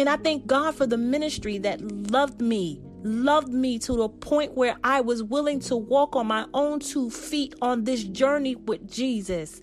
And 0.00 0.08
I 0.08 0.16
thank 0.16 0.46
God 0.46 0.74
for 0.74 0.86
the 0.86 0.96
ministry 0.96 1.58
that 1.58 1.82
loved 2.10 2.40
me, 2.40 2.80
loved 3.02 3.52
me 3.52 3.78
to 3.80 3.92
the 3.92 4.08
point 4.08 4.54
where 4.54 4.78
I 4.82 5.02
was 5.02 5.22
willing 5.22 5.60
to 5.60 5.76
walk 5.76 6.16
on 6.16 6.26
my 6.26 6.46
own 6.54 6.80
two 6.80 7.10
feet 7.10 7.54
on 7.60 7.84
this 7.84 8.04
journey 8.04 8.54
with 8.54 8.90
Jesus. 8.90 9.60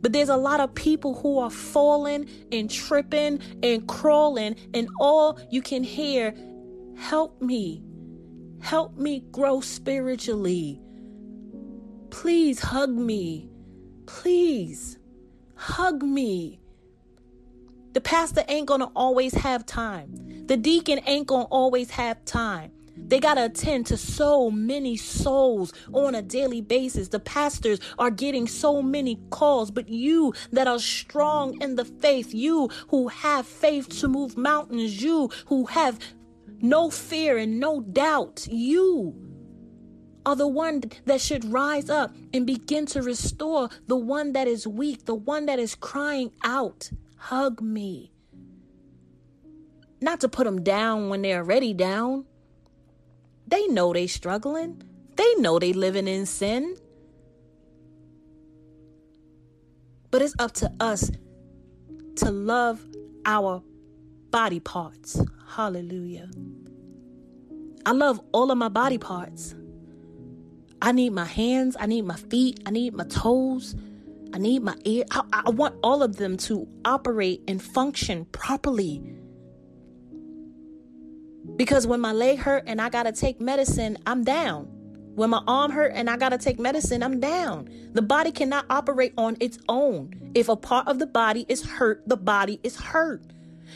But 0.00 0.14
there's 0.14 0.30
a 0.30 0.38
lot 0.38 0.60
of 0.60 0.74
people 0.74 1.16
who 1.16 1.38
are 1.38 1.50
falling 1.50 2.30
and 2.50 2.70
tripping 2.70 3.40
and 3.62 3.86
crawling, 3.86 4.56
and 4.72 4.88
all 5.00 5.38
you 5.50 5.60
can 5.60 5.84
hear, 5.84 6.34
help 6.96 7.42
me. 7.42 7.82
Help 8.62 8.96
me 8.96 9.22
grow 9.32 9.60
spiritually. 9.60 10.80
Please 12.08 12.58
hug 12.58 12.88
me. 12.88 13.50
Please 14.06 14.98
hug 15.56 16.02
me. 16.02 16.58
The 17.98 18.02
pastor 18.02 18.44
ain't 18.46 18.68
gonna 18.68 18.92
always 18.94 19.34
have 19.34 19.66
time. 19.66 20.46
The 20.46 20.56
deacon 20.56 21.00
ain't 21.04 21.26
gonna 21.26 21.48
always 21.50 21.90
have 21.90 22.24
time. 22.24 22.70
They 22.96 23.18
got 23.18 23.34
to 23.34 23.46
attend 23.46 23.86
to 23.86 23.96
so 23.96 24.52
many 24.52 24.96
souls 24.96 25.72
on 25.92 26.14
a 26.14 26.22
daily 26.22 26.60
basis. 26.60 27.08
The 27.08 27.18
pastors 27.18 27.80
are 27.98 28.12
getting 28.12 28.46
so 28.46 28.80
many 28.82 29.18
calls, 29.30 29.72
but 29.72 29.88
you 29.88 30.32
that 30.52 30.68
are 30.68 30.78
strong 30.78 31.60
in 31.60 31.74
the 31.74 31.84
faith, 31.84 32.32
you 32.32 32.68
who 32.86 33.08
have 33.08 33.48
faith 33.48 33.88
to 33.98 34.06
move 34.06 34.36
mountains, 34.36 35.02
you 35.02 35.30
who 35.46 35.66
have 35.66 35.98
no 36.60 36.90
fear 36.90 37.36
and 37.36 37.58
no 37.58 37.80
doubt, 37.80 38.46
you 38.48 39.12
are 40.24 40.36
the 40.36 40.46
one 40.46 40.84
that 41.06 41.20
should 41.20 41.44
rise 41.46 41.90
up 41.90 42.14
and 42.32 42.46
begin 42.46 42.86
to 42.86 43.02
restore 43.02 43.68
the 43.88 43.96
one 43.96 44.34
that 44.34 44.46
is 44.46 44.68
weak, 44.68 45.04
the 45.04 45.16
one 45.16 45.46
that 45.46 45.58
is 45.58 45.74
crying 45.74 46.30
out. 46.44 46.92
Hug 47.18 47.60
me. 47.60 48.12
Not 50.00 50.20
to 50.20 50.28
put 50.28 50.44
them 50.44 50.62
down 50.62 51.08
when 51.08 51.22
they're 51.22 51.38
already 51.38 51.74
down. 51.74 52.24
They 53.46 53.66
know 53.66 53.92
they 53.92 54.06
struggling. 54.06 54.82
They 55.16 55.34
know 55.36 55.58
they 55.58 55.72
living 55.72 56.06
in 56.06 56.26
sin. 56.26 56.76
But 60.10 60.22
it's 60.22 60.34
up 60.38 60.52
to 60.52 60.72
us 60.80 61.10
to 62.16 62.30
love 62.30 62.80
our 63.26 63.62
body 64.30 64.60
parts. 64.60 65.20
Hallelujah. 65.48 66.30
I 67.84 67.92
love 67.92 68.20
all 68.32 68.50
of 68.50 68.58
my 68.58 68.68
body 68.68 68.98
parts. 68.98 69.54
I 70.80 70.92
need 70.92 71.10
my 71.10 71.24
hands, 71.24 71.76
I 71.78 71.86
need 71.86 72.02
my 72.02 72.16
feet, 72.16 72.60
I 72.64 72.70
need 72.70 72.94
my 72.94 73.04
toes, 73.04 73.74
I 74.38 74.40
need 74.40 74.62
my 74.62 74.76
ear. 74.84 75.04
I, 75.10 75.22
I 75.32 75.50
want 75.50 75.74
all 75.82 76.00
of 76.00 76.14
them 76.14 76.36
to 76.36 76.68
operate 76.84 77.42
and 77.48 77.60
function 77.60 78.24
properly. 78.26 79.02
Because 81.56 81.88
when 81.88 82.00
my 82.00 82.12
leg 82.12 82.38
hurt 82.38 82.62
and 82.68 82.80
I 82.80 82.88
got 82.88 83.02
to 83.02 83.12
take 83.12 83.40
medicine, 83.40 83.98
I'm 84.06 84.22
down. 84.22 84.66
When 85.16 85.30
my 85.30 85.42
arm 85.48 85.72
hurt 85.72 85.90
and 85.92 86.08
I 86.08 86.16
got 86.16 86.28
to 86.28 86.38
take 86.38 86.60
medicine, 86.60 87.02
I'm 87.02 87.18
down. 87.18 87.68
The 87.94 88.02
body 88.02 88.30
cannot 88.30 88.66
operate 88.70 89.12
on 89.18 89.36
its 89.40 89.58
own. 89.68 90.30
If 90.36 90.48
a 90.48 90.54
part 90.54 90.86
of 90.86 91.00
the 91.00 91.06
body 91.08 91.44
is 91.48 91.64
hurt, 91.64 92.08
the 92.08 92.16
body 92.16 92.60
is 92.62 92.76
hurt. 92.76 93.24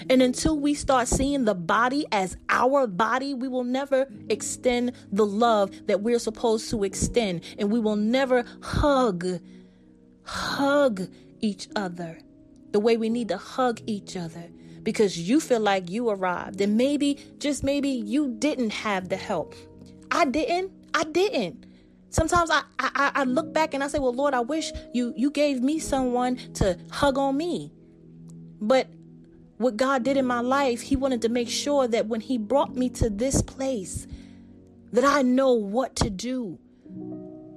And 0.09 0.22
until 0.22 0.57
we 0.61 0.75
start 0.75 1.09
seeing 1.09 1.44
the 1.44 1.57
body 1.57 2.07
as 2.12 2.37
our 2.48 2.87
body, 2.87 3.35
we 3.35 3.48
will 3.48 3.64
never 3.64 4.07
extend 4.29 4.92
the 5.11 5.27
love 5.27 5.72
that 5.88 6.03
we're 6.03 6.20
supposed 6.20 6.70
to 6.70 6.85
extend. 6.85 7.42
And 7.59 7.72
we 7.72 7.81
will 7.81 7.96
never 7.96 8.44
hug 8.62 9.40
hug 10.24 11.08
each 11.40 11.68
other 11.74 12.18
the 12.72 12.80
way 12.80 12.96
we 12.96 13.08
need 13.08 13.28
to 13.28 13.37
hug 13.37 13.80
each 13.87 14.16
other 14.16 14.48
because 14.82 15.18
you 15.18 15.40
feel 15.40 15.61
like 15.61 15.90
you 15.90 16.08
arrived. 16.08 16.61
And 16.61 16.76
maybe 16.76 17.18
just 17.38 17.62
maybe 17.62 17.88
you 17.88 18.35
didn't 18.38 18.70
have 18.70 19.08
the 19.08 19.16
help. 19.16 19.54
I 20.11 20.24
didn't. 20.24 20.72
I 20.94 21.04
didn't. 21.04 21.66
Sometimes 22.11 22.50
I, 22.50 22.62
I 22.78 23.12
i 23.14 23.24
look 23.24 23.54
back 23.54 23.72
and 23.72 23.82
i 23.82 23.87
say 23.87 23.98
well 23.98 24.12
lord 24.12 24.35
i 24.35 24.40
wish 24.40 24.70
you 24.92 25.14
you 25.16 25.30
gave 25.30 25.62
me 25.62 25.78
someone 25.78 26.37
to 26.54 26.78
hug 26.90 27.16
on 27.16 27.37
me. 27.37 27.72
But 28.61 28.88
what 29.62 29.76
god 29.76 30.02
did 30.02 30.16
in 30.16 30.26
my 30.26 30.40
life 30.40 30.80
he 30.80 30.96
wanted 30.96 31.22
to 31.22 31.28
make 31.28 31.48
sure 31.48 31.87
that 31.87 32.06
when 32.06 32.20
he 32.20 32.37
brought 32.37 32.74
me 32.74 32.88
to 32.88 33.08
this 33.08 33.40
place 33.40 34.08
that 34.92 35.04
i 35.04 35.22
know 35.22 35.52
what 35.52 35.94
to 35.94 36.11
do 36.11 36.58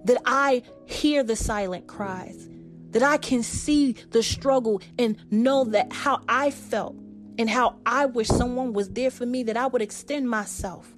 that 0.04 0.22
i 0.24 0.62
hear 0.86 1.24
the 1.24 1.36
silent 1.36 1.88
cries 1.88 2.48
that 2.96 3.04
I 3.04 3.18
can 3.18 3.44
see 3.44 3.92
the 4.12 4.24
struggle 4.24 4.82
and 4.98 5.18
know 5.30 5.66
that 5.66 5.92
how 5.92 6.22
I 6.30 6.50
felt 6.50 6.96
and 7.38 7.50
how 7.50 7.76
I 7.86 8.06
wish 8.06 8.28
someone 8.28 8.72
was 8.72 8.88
there 8.92 9.12
for 9.12 9.26
me, 9.26 9.44
that 9.44 9.58
I 9.58 9.68
would 9.68 9.82
extend 9.82 10.30
myself. 10.30 10.96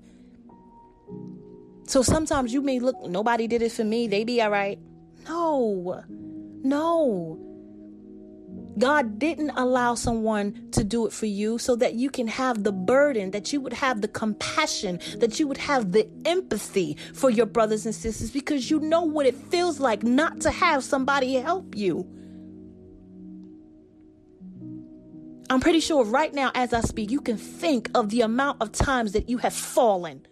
So 1.88 2.04
sometimes 2.04 2.54
you 2.54 2.62
may 2.62 2.78
look, 2.78 3.02
nobody 3.08 3.48
did 3.48 3.64
it 3.64 3.72
for 3.72 3.84
me, 3.84 4.06
they 4.08 4.24
be 4.24 4.40
all 4.44 4.52
right. 4.52 4.78
No, 5.28 6.04
no. 6.62 7.47
God 8.78 9.18
didn't 9.18 9.52
allow 9.52 9.96
someone 9.96 10.70
to 10.72 10.84
do 10.84 11.08
it 11.08 11.14
for 11.14 11.26
you 11.26 11.58
so 11.58 11.76
that 11.78 11.96
you 11.96 12.10
can 12.10 12.28
have 12.28 12.64
the 12.64 12.72
burden, 12.72 13.32
that 13.32 13.52
you 13.52 13.60
would 13.62 13.74
have 13.74 14.02
the 14.02 14.08
compassion, 14.08 15.00
that 15.18 15.40
you 15.40 15.48
would 15.48 15.58
have 15.58 15.92
the 15.92 16.08
empathy 16.26 16.98
for 17.14 17.30
your 17.30 17.46
brothers 17.46 17.86
and 17.86 17.96
sisters 17.96 18.32
because 18.32 18.70
you 18.70 18.80
know 18.80 19.02
what 19.02 19.26
it 19.26 19.36
feels 19.36 19.80
like 19.80 20.04
not 20.04 20.42
to 20.42 20.52
have 20.52 20.84
somebody 20.84 21.36
help 21.36 21.76
you. 21.76 22.08
I'm 25.50 25.62
pretty 25.62 25.80
sure 25.80 26.04
right 26.04 26.34
now, 26.34 26.52
as 26.54 26.74
I 26.74 26.82
speak, 26.82 27.10
you 27.10 27.22
can 27.22 27.38
think 27.38 27.90
of 27.96 28.10
the 28.10 28.22
amount 28.22 28.62
of 28.62 28.74
times 28.74 29.14
that 29.14 29.30
you 29.30 29.38
have 29.38 29.54
fallen. 29.54 30.26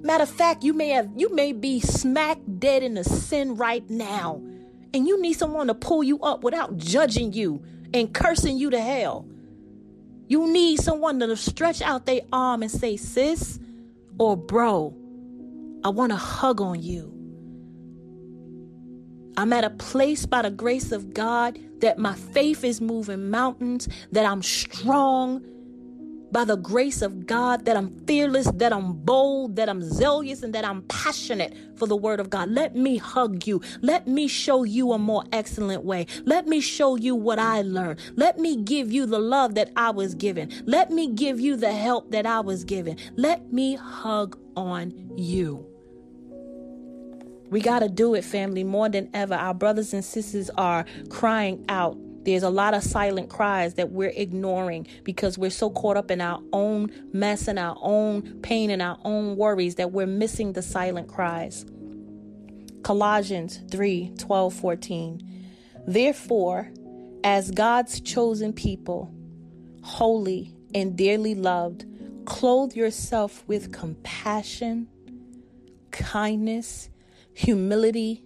Matter 0.00 0.22
of 0.22 0.30
fact, 0.30 0.64
you 0.64 0.72
may 0.72 0.88
have 0.90 1.10
you 1.14 1.34
may 1.34 1.52
be 1.52 1.80
smack 1.80 2.38
dead 2.58 2.82
in 2.82 2.94
the 2.94 3.04
sin 3.04 3.56
right 3.56 3.88
now 3.88 4.42
and 4.94 5.08
you 5.08 5.20
need 5.20 5.34
someone 5.34 5.66
to 5.66 5.74
pull 5.74 6.04
you 6.04 6.20
up 6.20 6.44
without 6.44 6.76
judging 6.76 7.32
you 7.32 7.62
and 7.92 8.14
cursing 8.14 8.56
you 8.56 8.70
to 8.70 8.80
hell. 8.80 9.26
You 10.28 10.50
need 10.50 10.80
someone 10.80 11.18
to 11.18 11.36
stretch 11.36 11.82
out 11.82 12.06
their 12.06 12.22
arm 12.32 12.62
and 12.62 12.70
say, 12.70 12.96
sis 12.96 13.58
or 14.18 14.36
bro, 14.36 14.94
I 15.84 15.88
want 15.88 16.12
to 16.12 16.16
hug 16.16 16.60
on 16.60 16.80
you. 16.80 17.10
I'm 19.36 19.52
at 19.52 19.64
a 19.64 19.70
place 19.70 20.26
by 20.26 20.42
the 20.42 20.50
grace 20.50 20.92
of 20.92 21.12
God 21.12 21.58
that 21.80 21.98
my 21.98 22.14
faith 22.14 22.62
is 22.62 22.80
moving 22.80 23.30
mountains, 23.30 23.88
that 24.12 24.24
I'm 24.24 24.42
strong, 24.42 25.44
by 26.34 26.44
the 26.44 26.56
grace 26.56 27.00
of 27.00 27.28
God 27.28 27.64
that 27.64 27.76
I'm 27.76 27.90
fearless, 28.06 28.50
that 28.56 28.72
I'm 28.72 28.92
bold, 28.92 29.54
that 29.54 29.68
I'm 29.68 29.80
zealous, 29.80 30.42
and 30.42 30.52
that 30.52 30.64
I'm 30.64 30.82
passionate 30.82 31.56
for 31.76 31.86
the 31.86 31.94
word 31.94 32.18
of 32.18 32.28
God. 32.28 32.50
Let 32.50 32.74
me 32.74 32.96
hug 32.96 33.46
you. 33.46 33.62
Let 33.82 34.08
me 34.08 34.26
show 34.26 34.64
you 34.64 34.92
a 34.92 34.98
more 34.98 35.22
excellent 35.32 35.84
way. 35.84 36.08
Let 36.24 36.48
me 36.48 36.60
show 36.60 36.96
you 36.96 37.14
what 37.14 37.38
I 37.38 37.62
learned. 37.62 38.00
Let 38.16 38.40
me 38.40 38.56
give 38.56 38.92
you 38.92 39.06
the 39.06 39.20
love 39.20 39.54
that 39.54 39.70
I 39.76 39.90
was 39.90 40.16
given. 40.16 40.50
Let 40.66 40.90
me 40.90 41.06
give 41.12 41.38
you 41.38 41.54
the 41.54 41.72
help 41.72 42.10
that 42.10 42.26
I 42.26 42.40
was 42.40 42.64
given. 42.64 42.98
Let 43.14 43.52
me 43.52 43.76
hug 43.76 44.36
on 44.56 45.12
you. 45.16 45.64
We 47.50 47.60
got 47.60 47.78
to 47.78 47.88
do 47.88 48.14
it, 48.14 48.24
family, 48.24 48.64
more 48.64 48.88
than 48.88 49.08
ever. 49.14 49.34
Our 49.34 49.54
brothers 49.54 49.94
and 49.94 50.04
sisters 50.04 50.50
are 50.58 50.84
crying 51.10 51.64
out 51.68 51.96
there's 52.24 52.42
a 52.42 52.50
lot 52.50 52.74
of 52.74 52.82
silent 52.82 53.28
cries 53.28 53.74
that 53.74 53.90
we're 53.90 54.12
ignoring 54.14 54.86
because 55.02 55.36
we're 55.38 55.50
so 55.50 55.70
caught 55.70 55.96
up 55.96 56.10
in 56.10 56.20
our 56.20 56.40
own 56.52 56.90
mess 57.12 57.48
and 57.48 57.58
our 57.58 57.76
own 57.80 58.40
pain 58.40 58.70
and 58.70 58.80
our 58.80 58.98
own 59.04 59.36
worries 59.36 59.76
that 59.76 59.92
we're 59.92 60.06
missing 60.06 60.52
the 60.52 60.62
silent 60.62 61.08
cries. 61.08 61.66
Colossians 62.82 63.60
3 63.70 64.12
12, 64.18 64.54
14. 64.54 65.46
Therefore, 65.86 66.70
as 67.22 67.50
God's 67.50 68.00
chosen 68.00 68.52
people, 68.52 69.12
holy 69.82 70.54
and 70.74 70.96
dearly 70.96 71.34
loved, 71.34 71.86
clothe 72.26 72.74
yourself 72.74 73.44
with 73.46 73.72
compassion, 73.72 74.88
kindness, 75.90 76.90
humility, 77.32 78.22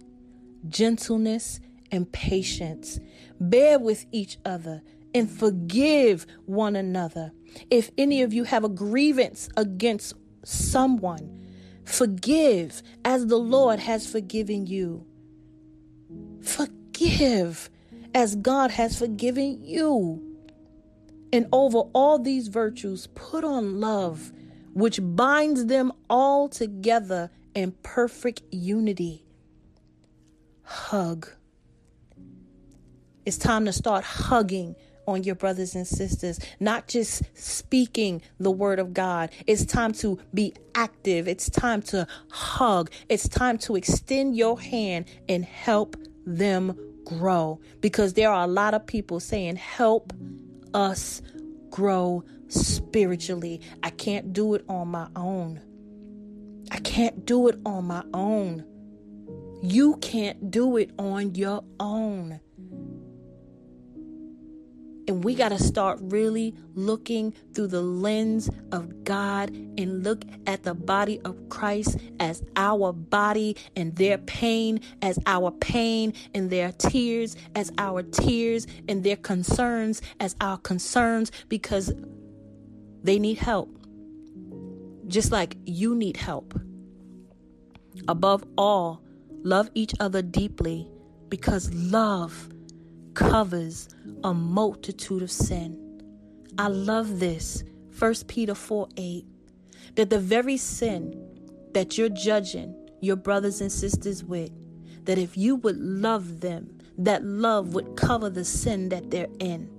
gentleness, 0.67 1.59
and 1.91 2.11
patience. 2.11 2.99
Bear 3.39 3.79
with 3.79 4.05
each 4.11 4.37
other 4.45 4.81
and 5.13 5.29
forgive 5.29 6.25
one 6.45 6.75
another. 6.75 7.31
If 7.69 7.91
any 7.97 8.21
of 8.21 8.33
you 8.33 8.43
have 8.43 8.63
a 8.63 8.69
grievance 8.69 9.49
against 9.57 10.13
someone, 10.43 11.47
forgive 11.83 12.83
as 13.03 13.27
the 13.27 13.37
Lord 13.37 13.79
has 13.79 14.09
forgiven 14.09 14.67
you. 14.67 15.05
Forgive 16.41 17.69
as 18.13 18.35
God 18.35 18.71
has 18.71 18.97
forgiven 18.97 19.63
you. 19.63 20.25
And 21.31 21.47
over 21.51 21.79
all 21.93 22.19
these 22.19 22.47
virtues, 22.47 23.07
put 23.13 23.43
on 23.43 23.79
love, 23.79 24.31
which 24.73 24.99
binds 25.01 25.67
them 25.67 25.91
all 26.09 26.49
together 26.49 27.29
in 27.53 27.71
perfect 27.83 28.41
unity. 28.51 29.25
Hug 30.63 31.29
it's 33.29 33.37
time 33.37 33.63
to 33.65 33.71
start 33.71 34.03
hugging 34.03 34.75
on 35.07 35.21
your 35.21 35.35
brothers 35.35 35.75
and 35.75 35.85
sisters, 35.85 36.39
not 36.59 36.87
just 36.87 37.21
speaking 37.35 38.23
the 38.39 38.49
word 38.49 38.79
of 38.79 38.91
God. 38.91 39.29
It's 39.45 39.65
time 39.65 39.93
to 40.01 40.17
be 40.33 40.55
active. 40.73 41.27
It's 41.27 41.47
time 41.47 41.83
to 41.83 42.07
hug. 42.31 42.89
It's 43.07 43.29
time 43.29 43.59
to 43.59 43.75
extend 43.75 44.35
your 44.35 44.59
hand 44.59 45.05
and 45.29 45.45
help 45.45 45.95
them 46.25 46.75
grow 47.05 47.61
because 47.81 48.13
there 48.13 48.31
are 48.31 48.45
a 48.45 48.47
lot 48.47 48.73
of 48.73 48.87
people 48.87 49.19
saying, 49.19 49.57
Help 49.57 50.11
us 50.73 51.21
grow 51.69 52.23
spiritually. 52.47 53.61
I 53.83 53.91
can't 53.91 54.33
do 54.33 54.55
it 54.55 54.65
on 54.67 54.87
my 54.87 55.07
own. 55.15 55.61
I 56.71 56.79
can't 56.79 57.27
do 57.27 57.47
it 57.47 57.59
on 57.63 57.85
my 57.85 58.03
own. 58.11 58.65
You 59.61 59.97
can't 59.97 60.49
do 60.49 60.77
it 60.77 60.89
on 60.97 61.35
your 61.35 61.63
own. 61.79 62.39
And 65.09 65.23
we 65.23 65.33
got 65.33 65.49
to 65.49 65.57
start 65.57 65.97
really 66.03 66.53
looking 66.75 67.33
through 67.55 67.69
the 67.69 67.81
lens 67.81 68.47
of 68.71 69.03
God 69.03 69.49
and 69.49 70.03
look 70.03 70.23
at 70.45 70.61
the 70.61 70.75
body 70.75 71.19
of 71.21 71.49
Christ 71.49 71.97
as 72.19 72.43
our 72.55 72.93
body 72.93 73.57
and 73.75 73.95
their 73.95 74.19
pain 74.19 74.81
as 75.01 75.17
our 75.25 75.49
pain 75.49 76.13
and 76.35 76.51
their 76.51 76.71
tears 76.73 77.35
as 77.55 77.71
our 77.79 78.03
tears 78.03 78.67
and 78.87 79.03
their 79.03 79.15
concerns 79.15 80.03
as 80.19 80.35
our 80.41 80.59
concerns 80.59 81.31
because 81.47 81.91
they 83.01 83.17
need 83.17 83.39
help. 83.39 83.75
Just 85.07 85.31
like 85.31 85.57
you 85.65 85.95
need 85.95 86.17
help. 86.17 86.53
Above 88.07 88.43
all, 88.59 89.01
love 89.41 89.71
each 89.73 89.95
other 89.99 90.21
deeply 90.21 90.87
because 91.29 91.73
love 91.73 92.47
covers 93.19 93.89
a 94.23 94.33
multitude 94.33 95.21
of 95.21 95.29
sin. 95.29 95.77
I 96.57 96.67
love 96.67 97.19
this. 97.19 97.63
1 97.97 98.13
Peter 98.27 98.55
4 98.55 98.87
8. 98.95 99.25
That 99.95 100.09
the 100.09 100.19
very 100.19 100.55
sin 100.55 101.27
that 101.73 101.97
you're 101.97 102.09
judging 102.09 102.73
your 103.01 103.17
brothers 103.17 103.59
and 103.59 103.71
sisters 103.71 104.23
with, 104.23 104.51
that 105.05 105.17
if 105.17 105.37
you 105.37 105.57
would 105.57 105.77
love 105.77 106.39
them, 106.39 106.77
that 106.97 107.23
love 107.23 107.73
would 107.73 107.97
cover 107.97 108.29
the 108.29 108.45
sin 108.45 108.87
that 108.89 109.11
they're 109.11 109.27
in. 109.39 109.69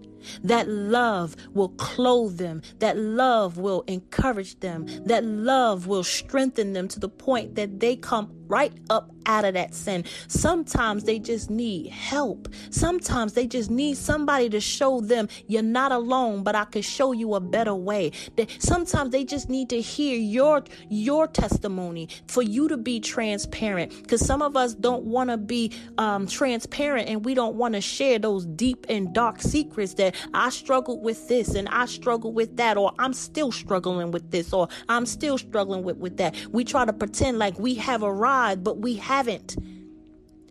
That 0.45 0.69
love 0.69 1.35
will 1.55 1.71
clothe 1.71 2.37
them. 2.37 2.61
That 2.79 2.99
love 2.99 3.57
will 3.57 3.85
encourage 3.87 4.61
them. 4.61 4.87
That 5.07 5.25
love 5.25 5.87
will 5.87 6.05
strengthen 6.05 6.75
them 6.75 6.89
to 6.89 7.01
the 7.01 7.09
point 7.09 7.55
that 7.55 7.81
they 7.81 7.97
come 7.97 8.31
right 8.51 8.73
up 8.91 9.11
out 9.27 9.45
of 9.45 9.55
that 9.55 9.75
sin. 9.75 10.05
Sometimes 10.29 11.05
they 11.05 11.19
just 11.19 11.51
need 11.51 11.89
help. 11.91 12.49
Sometimes 12.71 13.35
they 13.35 13.47
just 13.47 13.71
need 13.71 13.97
somebody 13.97 14.49
to 14.51 14.61
show 14.61 15.01
them 15.01 15.29
you're 15.47 15.63
not 15.63 15.93
alone, 15.93 16.43
but 16.43 16.55
I 16.57 16.65
can 16.65 16.83
show 16.83 17.13
you 17.13 17.35
a 17.35 17.41
better 17.41 17.75
way. 17.75 18.13
Sometimes 18.59 19.11
they 19.11 19.25
just 19.25 19.49
need 19.49 19.69
to 19.71 19.81
hear 19.81 20.19
your 20.19 20.65
your 20.89 21.27
testimony 21.29 22.09
for 22.27 22.43
you 22.43 22.69
to 22.69 22.77
be 22.77 22.99
transparent. 23.01 23.93
Because 24.03 24.25
some 24.25 24.43
of 24.43 24.57
us 24.57 24.75
don't 24.75 25.05
want 25.05 25.31
to 25.31 25.37
be 25.37 25.73
um, 25.99 26.27
transparent 26.27 27.09
and 27.09 27.25
we 27.25 27.35
don't 27.35 27.57
want 27.57 27.75
to 27.75 27.81
share 27.81 28.19
those 28.19 28.47
deep 28.47 28.87
and 28.89 29.13
dark 29.15 29.41
secrets 29.41 29.95
that 29.95 30.15
I 30.35 30.51
struggled 30.51 31.03
with 31.03 31.29
this 31.29 31.55
and 31.55 31.69
I 31.69 31.87
struggle 31.87 32.33
with 32.33 32.57
that, 32.57 32.77
or 32.77 32.93
I'm 32.99 33.13
still 33.13 33.53
struggling 33.53 34.11
with 34.11 34.31
this, 34.31 34.53
or 34.53 34.69
I'm 34.89 35.07
still 35.07 35.39
struggling 35.39 35.83
with, 35.85 35.99
with 35.99 36.17
that. 36.17 36.35
We 36.51 36.65
try 36.65 36.85
to 36.85 36.93
pretend 36.93 37.39
like 37.39 37.59
we 37.59 37.75
have 37.75 38.03
arrived, 38.03 38.40
but 38.65 38.79
we 38.79 38.95
haven't. 38.95 39.57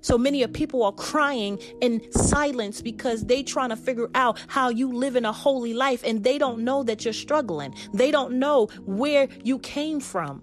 So 0.02 0.17
many 0.17 0.43
of 0.43 0.54
people 0.54 0.84
are 0.84 0.93
crying 0.93 1.60
in 1.82 2.12
silence 2.12 2.82
because 2.82 3.25
they 3.25 3.43
trying 3.43 3.69
to 3.69 3.75
figure 3.75 4.10
out 4.15 4.39
how 4.47 4.69
you 4.69 4.93
live 4.93 5.15
in 5.15 5.25
a 5.25 5.34
holy 5.34 5.73
life 5.73 6.04
and 6.06 6.23
they 6.23 6.38
don't 6.38 6.63
know 6.63 6.84
that 6.84 7.04
you're 7.04 7.13
struggling. 7.13 7.75
They 7.93 8.12
don't 8.12 8.34
know 8.39 8.67
where 8.86 9.28
you 9.43 9.60
came 9.60 9.99
from. 9.99 10.41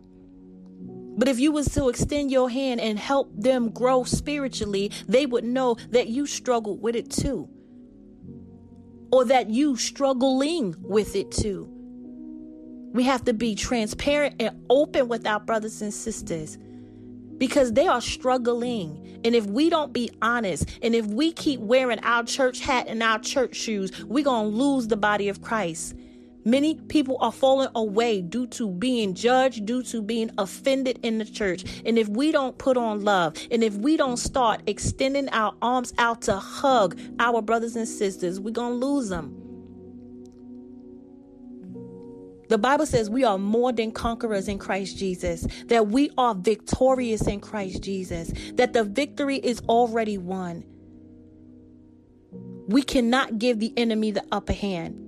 But 1.18 1.28
if 1.28 1.40
you 1.40 1.52
was 1.52 1.68
to 1.68 1.88
extend 1.88 2.30
your 2.30 2.50
hand 2.50 2.80
and 2.80 2.98
help 2.98 3.30
them 3.35 3.70
grow 3.70 4.04
spiritually, 4.04 4.92
they 5.09 5.24
would 5.24 5.44
know 5.44 5.76
that 5.90 6.09
you 6.09 6.26
struggled 6.26 6.82
with 6.82 6.94
it 6.94 7.11
too 7.11 7.48
or 9.11 9.24
that 9.24 9.48
you 9.48 9.76
struggling 9.76 10.74
with 10.78 11.16
it 11.16 11.30
too. 11.30 11.72
We 12.92 13.04
have 13.04 13.24
to 13.24 13.32
be 13.32 13.54
transparent 13.54 14.37
and 14.40 14.64
open 14.68 15.09
with 15.09 15.26
our 15.26 15.40
brothers 15.40 15.80
and 15.80 15.92
sisters 15.92 16.59
because 17.38 17.72
they 17.72 17.87
are 17.87 18.01
struggling. 18.01 19.20
And 19.25 19.35
if 19.35 19.46
we 19.46 19.70
don't 19.70 19.92
be 19.92 20.11
honest, 20.22 20.68
and 20.83 20.94
if 20.94 21.07
we 21.07 21.33
keep 21.33 21.61
wearing 21.61 21.99
our 22.01 22.25
church 22.25 22.61
hat 22.61 22.87
and 22.88 23.03
our 23.03 23.18
church 23.18 23.55
shoes, 23.55 24.05
we're 24.05 24.25
going 24.25 24.51
to 24.51 24.57
lose 24.57 24.88
the 24.88 24.96
body 24.96 25.29
of 25.29 25.42
Christ. 25.42 25.94
Many 26.44 26.77
people 26.77 27.18
are 27.20 27.33
falling 27.33 27.70
away 27.75 28.22
due 28.22 28.46
to 28.49 28.70
being 28.70 29.14
judged, 29.14 29.66
due 29.66 29.83
to 29.83 30.01
being 30.01 30.31
offended 30.38 31.01
in 31.03 31.18
the 31.18 31.25
church. 31.25 31.64
And 31.85 31.99
if 31.99 32.09
we 32.09 32.31
don't 32.31 32.57
put 32.57 32.77
on 32.77 33.03
love, 33.05 33.35
and 33.51 33.64
if 33.64 33.75
we 33.75 33.96
don't 33.96 34.16
start 34.16 34.62
extending 34.68 35.29
our 35.31 35.55
arms 35.61 35.92
out 35.99 36.22
to 36.22 36.37
hug 36.37 37.01
our 37.18 37.42
brothers 37.42 37.75
and 37.75 37.88
sisters, 37.88 38.38
we're 38.38 38.53
going 38.53 38.79
to 38.79 38.87
lose 38.87 39.09
them. 39.09 39.45
The 42.48 42.59
Bible 42.59 42.87
says 42.87 43.11
we 43.11 43.24
are 43.24 43.38
more 43.38 43.72
than 43.72 43.92
conquerors 43.92 44.48
in 44.48 44.59
Christ 44.59 44.98
Jesus, 44.98 45.46
that 45.66 45.88
we 45.88 46.11
are 46.18 46.35
victorious 46.35 47.26
in 47.26 47.40
Christ 47.40 47.82
Jesus, 47.82 48.32
that 48.54 48.72
the 48.72 48.85
victory 48.85 49.37
is 49.38 49.61
already 49.68 50.18
won. 50.18 50.64
We 52.68 52.82
cannot 52.82 53.38
give 53.38 53.61
the 53.61 53.72
enemy 53.76 54.11
the 54.12 54.24
upper 54.32 54.52
hand. 54.52 55.05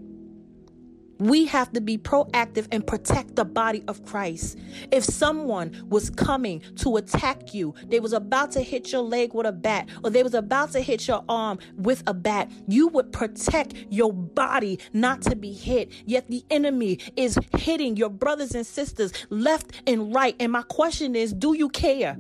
We 1.19 1.47
have 1.47 1.73
to 1.73 1.81
be 1.81 1.99
proactive 1.99 2.69
and 2.71 2.87
protect 2.87 3.37
the 3.37 3.45
body 3.45 3.83
of 3.89 4.05
Christ. 4.05 4.59
If 4.93 5.05
someone 5.05 5.87
was 5.89 6.11
coming 6.11 6.63
to 6.77 6.97
attack 6.97 7.55
you, 7.55 7.75
they 7.89 8.01
was 8.01 8.13
about 8.13 8.53
to 8.53 8.63
hit 8.63 8.93
your 8.93 9.03
leg 9.03 9.35
with 9.35 9.47
a 9.47 9.53
bat, 9.53 9.89
or 10.05 10.11
they 10.11 10.23
was 10.23 10.35
about 10.35 10.73
to 10.73 10.81
hit 10.81 11.09
your 11.09 11.25
arm 11.29 11.59
with 11.77 12.03
a 12.07 12.15
bat, 12.15 12.51
you 12.67 12.89
would 12.89 13.13
protect 13.13 13.75
your 13.91 14.13
body 14.13 14.79
not 14.93 15.23
to 15.23 15.35
be 15.37 15.53
hit. 15.53 15.93
Yet 16.07 16.29
the 16.29 16.45
enemy 16.51 16.99
is 17.17 17.39
hitting 17.57 17.97
your 17.97 18.11
brothers 18.11 18.55
and 18.55 18.67
sisters 18.67 19.13
left 19.31 19.83
and 19.87 20.15
right. 20.15 20.37
And 20.39 20.53
my 20.53 20.63
question 20.63 21.17
is, 21.17 21.33
do 21.33 21.57
you 21.57 21.69
care? 21.69 22.17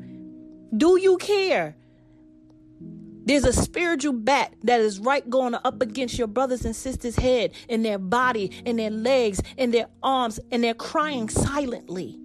Do 0.77 1.01
you 1.01 1.17
care? 1.17 1.77
There's 3.29 3.45
a 3.45 3.53
spiritual 3.53 4.15
bat 4.15 4.55
that 4.63 4.81
is 4.81 4.99
right 5.01 5.29
going 5.29 5.55
up 5.55 5.83
against 5.83 6.17
your 6.17 6.27
brothers 6.27 6.65
and 6.65 6.75
sisters' 6.75 7.15
head, 7.15 7.53
and 7.69 7.85
their 7.85 7.99
body, 7.99 8.51
and 8.65 8.79
their 8.79 8.89
legs, 8.89 9.43
and 9.59 9.73
their 9.73 9.89
arms, 10.03 10.41
and 10.51 10.65
they're 10.65 10.73
crying 10.73 11.29
silently. 11.29 12.19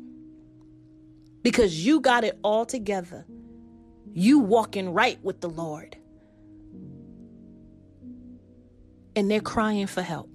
Because 1.42 1.86
you 1.86 2.00
got 2.00 2.24
it 2.24 2.40
all 2.42 2.66
together. 2.66 3.26
You 4.14 4.40
walking 4.40 4.94
right 4.94 5.22
with 5.22 5.42
the 5.42 5.50
Lord. 5.50 5.98
And 9.14 9.30
they're 9.30 9.42
crying 9.42 9.88
for 9.88 10.02
help. 10.02 10.30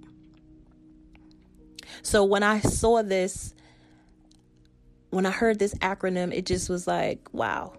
So 2.03 2.25
when 2.25 2.43
I 2.43 2.61
saw 2.61 3.03
this, 3.03 3.55
when 5.09 5.25
I 5.25 5.31
heard 5.31 5.59
this 5.59 5.73
acronym, 5.77 6.31
it 6.31 6.45
just 6.45 6.69
was 6.69 6.87
like, 6.87 7.27
wow 7.33 7.73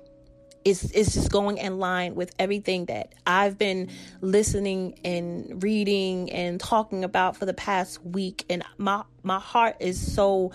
it's 0.66 0.84
it's 0.92 1.14
just 1.14 1.32
going 1.32 1.58
in 1.58 1.80
line 1.80 2.16
with 2.16 2.34
everything 2.38 2.86
that 2.86 3.14
I've 3.26 3.58
been 3.58 3.90
listening 4.22 5.00
and 5.04 5.62
reading 5.64 6.32
and 6.32 6.60
talking 6.60 7.04
about 7.04 7.38
for 7.38 7.46
the 7.46 7.54
past 7.54 8.04
week. 8.04 8.46
And 8.50 8.64
my 8.78 9.04
my 9.24 9.40
heart 9.40 9.78
is 9.80 10.14
so 10.14 10.52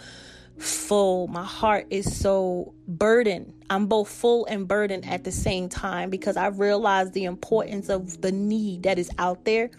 full. 0.59 1.27
My 1.29 1.45
heart 1.45 1.87
is 1.91 2.17
so 2.17 2.75
burdened. 2.87 3.65
I'm 3.71 3.87
both 3.87 4.09
full 4.09 4.47
and 4.47 4.69
burdened 4.69 5.09
at 5.09 5.25
the 5.25 5.33
same 5.33 5.69
time 5.69 6.11
because 6.11 6.37
i 6.37 6.47
realize 6.47 7.11
the 7.11 7.25
importance 7.25 7.89
of 7.89 8.21
the 8.21 8.31
need 8.31 8.85
that 8.85 8.99
is 8.99 9.11
out 9.19 9.45
there 9.45 9.71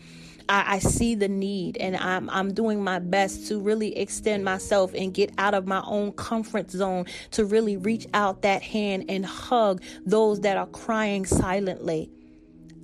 I, 0.50 0.76
I 0.76 0.80
see 0.80 1.16
the 1.16 1.28
need 1.28 1.78
and 1.78 1.96
I'm 1.96 2.30
I'm 2.30 2.54
doing 2.54 2.84
my 2.84 3.00
best 3.00 3.48
to 3.48 3.60
really 3.60 3.98
extend 3.98 4.44
myself 4.44 4.94
and 4.94 5.14
get 5.14 5.32
out 5.38 5.54
of 5.54 5.68
my 5.68 5.82
own 5.86 6.12
comfort 6.14 6.72
zone 6.72 7.06
to 7.32 7.46
really 7.46 7.78
reach 7.78 8.08
out 8.14 8.42
that 8.44 8.62
hand 8.62 9.06
and 9.10 9.26
hug 9.26 9.82
those 10.06 10.42
that 10.42 10.58
are 10.58 10.68
crying 10.68 11.26
silently. 11.26 12.12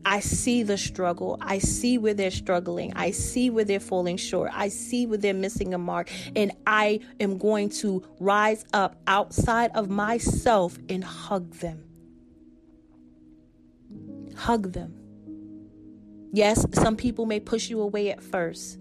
I 0.04 0.20
see 0.20 0.64
the 0.64 0.78
struggle. 0.78 1.38
I 1.42 1.60
see 1.60 1.98
where 1.98 2.14
they're 2.14 2.32
struggling. 2.32 2.94
I 2.96 3.12
see 3.12 3.50
where 3.50 3.64
they're 3.64 3.80
falling 3.80 4.18
short. 4.18 4.52
I 4.54 4.70
see 4.70 5.06
where 5.06 5.18
they're 5.18 5.34
missing 5.34 5.74
a 5.74 5.78
mark. 5.78 6.10
And 6.36 6.52
I 6.66 7.02
am 7.20 7.38
going 7.38 7.70
to 7.82 8.04
rise 8.20 8.66
up 8.74 8.96
outside 9.06 9.72
of 9.76 9.90
myself 9.90 10.78
and 10.90 11.04
hug 11.04 11.54
them. 11.56 11.84
Hug 14.36 14.74
them. 14.74 15.01
Yes, 16.34 16.66
some 16.74 16.96
people 16.96 17.26
may 17.26 17.40
push 17.40 17.70
you 17.70 17.82
away 17.82 18.10
at 18.10 18.24
first, 18.24 18.80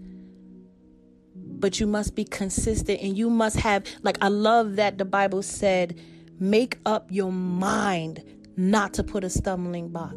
but 1.35 1.79
you 1.79 1.87
must 1.87 2.15
be 2.15 2.23
consistent 2.23 3.01
and 3.01 3.17
you 3.17 3.29
must 3.29 3.57
have, 3.57 3.83
like, 4.03 4.17
I 4.21 4.29
love 4.29 4.77
that 4.77 4.97
the 4.97 5.05
Bible 5.05 5.43
said, 5.43 5.99
make 6.39 6.77
up 6.85 7.11
your 7.11 7.31
mind 7.31 8.23
not 8.55 8.93
to 8.93 9.03
put 9.03 9.23
a 9.23 9.29
stumbling 9.29 9.89
block. 9.89 10.15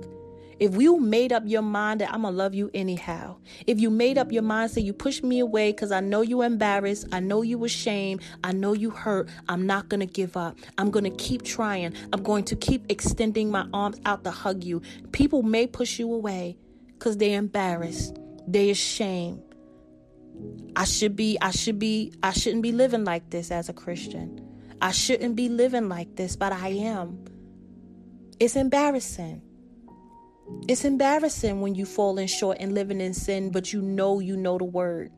If 0.60 0.80
you 0.80 1.00
made 1.00 1.32
up 1.32 1.42
your 1.46 1.62
mind 1.62 2.00
that 2.00 2.14
I'm 2.14 2.22
gonna 2.22 2.36
love 2.36 2.54
you 2.54 2.70
anyhow, 2.72 3.38
if 3.66 3.80
you 3.80 3.90
made 3.90 4.16
up 4.16 4.30
your 4.30 4.42
mind, 4.42 4.70
say 4.70 4.82
you 4.82 4.92
push 4.92 5.20
me 5.22 5.40
away 5.40 5.72
because 5.72 5.90
I 5.90 5.98
know 5.98 6.22
you 6.22 6.42
embarrassed, 6.42 7.08
I 7.10 7.18
know 7.18 7.42
you 7.42 7.64
ashamed, 7.64 8.22
I 8.44 8.52
know 8.52 8.72
you 8.72 8.90
hurt, 8.90 9.28
I'm 9.48 9.66
not 9.66 9.88
gonna 9.88 10.06
give 10.06 10.36
up. 10.36 10.56
I'm 10.78 10.92
gonna 10.92 11.10
keep 11.10 11.42
trying. 11.42 11.94
I'm 12.12 12.22
going 12.22 12.44
to 12.44 12.56
keep 12.56 12.84
extending 12.88 13.50
my 13.50 13.66
arms 13.72 14.00
out 14.06 14.22
to 14.22 14.30
hug 14.30 14.62
you. 14.62 14.82
People 15.10 15.42
may 15.42 15.66
push 15.66 15.98
you 15.98 16.14
away, 16.14 16.56
because 17.04 17.18
they're 17.18 17.38
embarrassed. 17.38 18.16
They're 18.46 18.70
ashamed. 18.70 19.42
I 20.74 20.84
should 20.84 21.14
be, 21.14 21.36
I 21.42 21.50
should 21.50 21.78
be, 21.78 22.14
I 22.22 22.32
shouldn't 22.32 22.62
be 22.62 22.72
living 22.72 23.04
like 23.04 23.28
this 23.28 23.50
as 23.50 23.68
a 23.68 23.74
Christian. 23.74 24.40
I 24.80 24.90
shouldn't 24.90 25.36
be 25.36 25.50
living 25.50 25.90
like 25.90 26.16
this, 26.16 26.34
but 26.34 26.54
I 26.54 26.68
am. 26.68 27.22
It's 28.40 28.56
embarrassing. 28.56 29.42
It's 30.66 30.86
embarrassing 30.86 31.60
when 31.60 31.74
you 31.74 31.84
falling 31.84 32.26
short 32.26 32.56
and 32.58 32.72
living 32.72 33.02
in 33.02 33.12
sin, 33.12 33.50
but 33.50 33.70
you 33.70 33.82
know 33.82 34.20
you 34.20 34.38
know 34.38 34.56
the 34.56 34.64
word. 34.64 35.12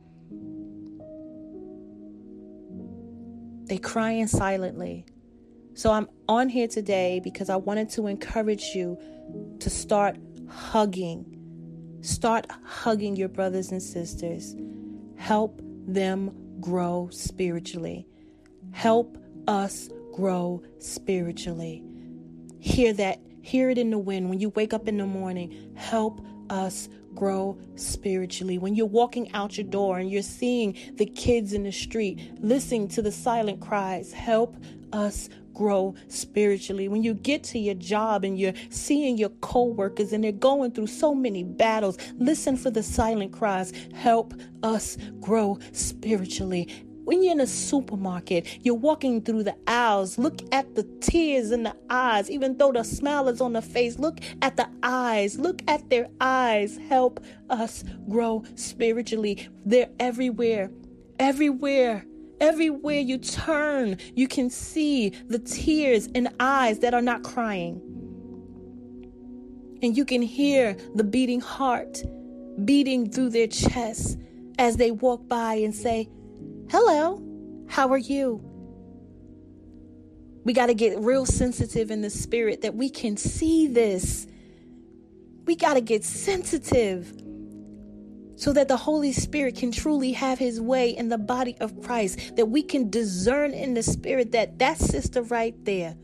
They 3.69 3.77
crying 3.77 4.27
silently. 4.27 5.05
So 5.73 5.93
I'm 5.93 6.09
on 6.27 6.49
here 6.49 6.67
today 6.67 7.21
because 7.23 7.49
I 7.49 7.55
wanted 7.55 7.89
to 7.91 8.07
encourage 8.07 8.75
you 8.75 8.99
to 9.61 9.69
start 9.69 10.17
hugging 10.49 11.36
Start 12.01 12.47
hugging 12.63 13.15
your 13.15 13.29
brothers 13.29 13.71
and 13.71 13.81
sisters. 13.81 14.55
Help 15.15 15.61
them 15.87 16.31
grow 16.59 17.09
spiritually. 17.11 18.07
Help 18.71 19.17
us 19.47 19.89
grow 20.13 20.61
spiritually. 20.79 21.83
Hear 22.59 22.93
that. 22.93 23.19
Hear 23.41 23.69
it 23.69 23.77
in 23.77 23.91
the 23.91 23.97
wind 23.97 24.29
when 24.29 24.39
you 24.39 24.49
wake 24.49 24.73
up 24.73 24.87
in 24.87 24.97
the 24.97 25.05
morning. 25.05 25.71
Help 25.75 26.21
us 26.49 26.89
grow 27.15 27.57
spiritually. 27.75 28.57
When 28.57 28.75
you're 28.75 28.85
walking 28.85 29.31
out 29.33 29.57
your 29.57 29.67
door 29.67 29.99
and 29.99 30.11
you're 30.11 30.21
seeing 30.21 30.77
the 30.95 31.05
kids 31.05 31.53
in 31.53 31.63
the 31.63 31.71
street, 31.71 32.19
listening 32.39 32.87
to 32.89 33.01
the 33.01 33.11
silent 33.11 33.61
cries, 33.61 34.11
help 34.11 34.55
us 34.93 35.29
grow 35.57 35.95
spiritually. 36.07 36.87
When 36.87 37.01
you 37.01 37.15
get 37.15 37.43
to 37.45 37.57
your 37.59 37.73
job 37.73 38.23
and 38.23 38.39
you're 38.39 38.53
seeing 38.69 39.17
your 39.17 39.29
coworkers 39.41 40.13
and 40.13 40.23
they're 40.23 40.31
going 40.31 40.71
through 40.71 40.87
so 40.87 41.15
many 41.15 41.43
battles, 41.43 41.97
listen 42.19 42.55
for 42.55 42.69
the 42.69 42.83
silent 42.83 43.33
cries. 43.33 43.73
Help 43.95 44.35
us 44.61 44.97
grow 45.19 45.57
spiritually. 45.71 46.69
When 47.05 47.23
you're 47.23 47.31
in 47.31 47.39
a 47.39 47.47
supermarket, 47.47 48.59
you're 48.61 48.75
walking 48.75 49.21
through 49.21 49.43
the 49.43 49.55
aisles, 49.65 50.19
look 50.19 50.41
at 50.51 50.75
the 50.75 50.83
tears 50.99 51.51
in 51.51 51.63
the 51.63 51.75
eyes, 51.89 52.29
even 52.29 52.57
though 52.57 52.73
the 52.73 52.83
smile 52.83 53.27
is 53.27 53.41
on 53.41 53.53
the 53.53 53.61
face. 53.61 53.97
Look 53.97 54.19
at 54.41 54.57
the 54.57 54.67
eyes, 54.83 55.39
look 55.39 55.61
at 55.67 55.89
their 55.89 56.07
eyes. 56.21 56.77
Help 56.89 57.19
us 57.49 57.83
grow 58.09 58.43
spiritually. 58.55 59.47
They're 59.65 59.89
everywhere, 59.99 60.69
everywhere. 61.17 62.05
Everywhere 62.39 62.99
you 62.99 63.17
turn, 63.17 63.97
you 64.15 64.27
can 64.27 64.49
see 64.49 65.09
the 65.27 65.39
tears 65.39 66.07
in 66.07 66.29
eyes 66.39 66.79
that 66.79 66.93
are 66.93 67.01
not 67.01 67.23
crying. 67.23 67.81
And 69.81 69.95
you 69.95 70.05
can 70.05 70.21
hear 70.21 70.75
the 70.95 71.03
beating 71.03 71.39
heart 71.39 72.01
beating 72.65 73.09
through 73.09 73.29
their 73.29 73.47
chest 73.47 74.17
as 74.57 74.77
they 74.77 74.91
walk 74.91 75.27
by 75.27 75.55
and 75.55 75.73
say, 75.73 76.09
Hello, 76.69 77.23
how 77.67 77.89
are 77.89 77.97
you? 77.97 78.43
We 80.43 80.53
got 80.53 80.67
to 80.67 80.73
get 80.73 80.97
real 80.99 81.25
sensitive 81.25 81.91
in 81.91 82.01
the 82.01 82.09
spirit 82.09 82.61
that 82.61 82.75
we 82.75 82.89
can 82.89 83.17
see 83.17 83.67
this. 83.67 84.27
We 85.45 85.55
got 85.55 85.75
to 85.75 85.81
get 85.81 86.03
sensitive 86.03 87.13
so 88.37 88.53
that 88.53 88.67
the 88.67 88.77
Holy 88.77 89.11
Spirit 89.11 89.55
can 89.55 89.71
truly 89.71 90.11
have 90.11 90.37
his 90.37 90.61
way 90.61 90.91
in 90.91 91.09
the 91.09 91.17
body 91.17 91.57
of 91.59 91.81
Christ, 91.81 92.35
that 92.35 92.45
we 92.45 92.61
can 92.61 92.89
discern 92.89 93.51
in 93.51 93.73
the 93.73 93.81
spirit 93.81 94.31
that 94.31 94.59
that 94.59 94.77
sister 94.77 95.23
right 95.23 95.55
there, 95.65 95.97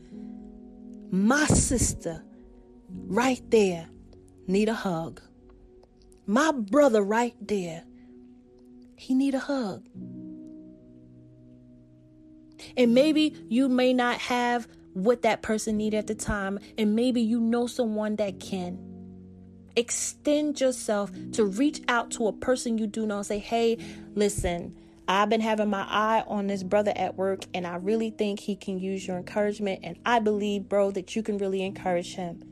my 1.10 1.46
sister 1.46 2.24
right 2.88 3.40
there, 3.50 3.88
need 4.48 4.68
a 4.68 4.74
hug. 4.74 5.22
My 6.26 6.50
brother 6.50 7.02
right 7.02 7.36
there, 7.40 7.84
he 8.96 9.14
need 9.14 9.34
a 9.34 9.38
hug. 9.38 9.86
And 12.76 12.94
maybe 12.94 13.36
you 13.48 13.68
may 13.68 13.92
not 13.92 14.18
have 14.18 14.66
what 14.94 15.22
that 15.22 15.42
person 15.42 15.76
need 15.76 15.94
at 15.94 16.08
the 16.08 16.14
time, 16.16 16.58
and 16.76 16.96
maybe 16.96 17.20
you 17.20 17.38
know 17.38 17.68
someone 17.68 18.16
that 18.16 18.40
can. 18.40 18.93
Extend 19.76 20.60
yourself 20.60 21.10
to 21.32 21.44
reach 21.44 21.82
out 21.88 22.10
to 22.12 22.28
a 22.28 22.32
person 22.32 22.78
you 22.78 22.86
do 22.86 23.06
know 23.06 23.18
and 23.18 23.26
say, 23.26 23.38
hey, 23.38 23.78
listen, 24.14 24.76
I've 25.06 25.28
been 25.28 25.40
having 25.40 25.68
my 25.68 25.84
eye 25.88 26.24
on 26.26 26.46
this 26.46 26.62
brother 26.62 26.92
at 26.96 27.16
work, 27.16 27.44
and 27.52 27.66
I 27.66 27.76
really 27.76 28.10
think 28.10 28.40
he 28.40 28.56
can 28.56 28.78
use 28.78 29.06
your 29.06 29.16
encouragement. 29.16 29.80
And 29.82 29.98
I 30.06 30.20
believe, 30.20 30.68
bro, 30.68 30.90
that 30.92 31.14
you 31.14 31.22
can 31.22 31.38
really 31.38 31.62
encourage 31.62 32.14
him. 32.14 32.42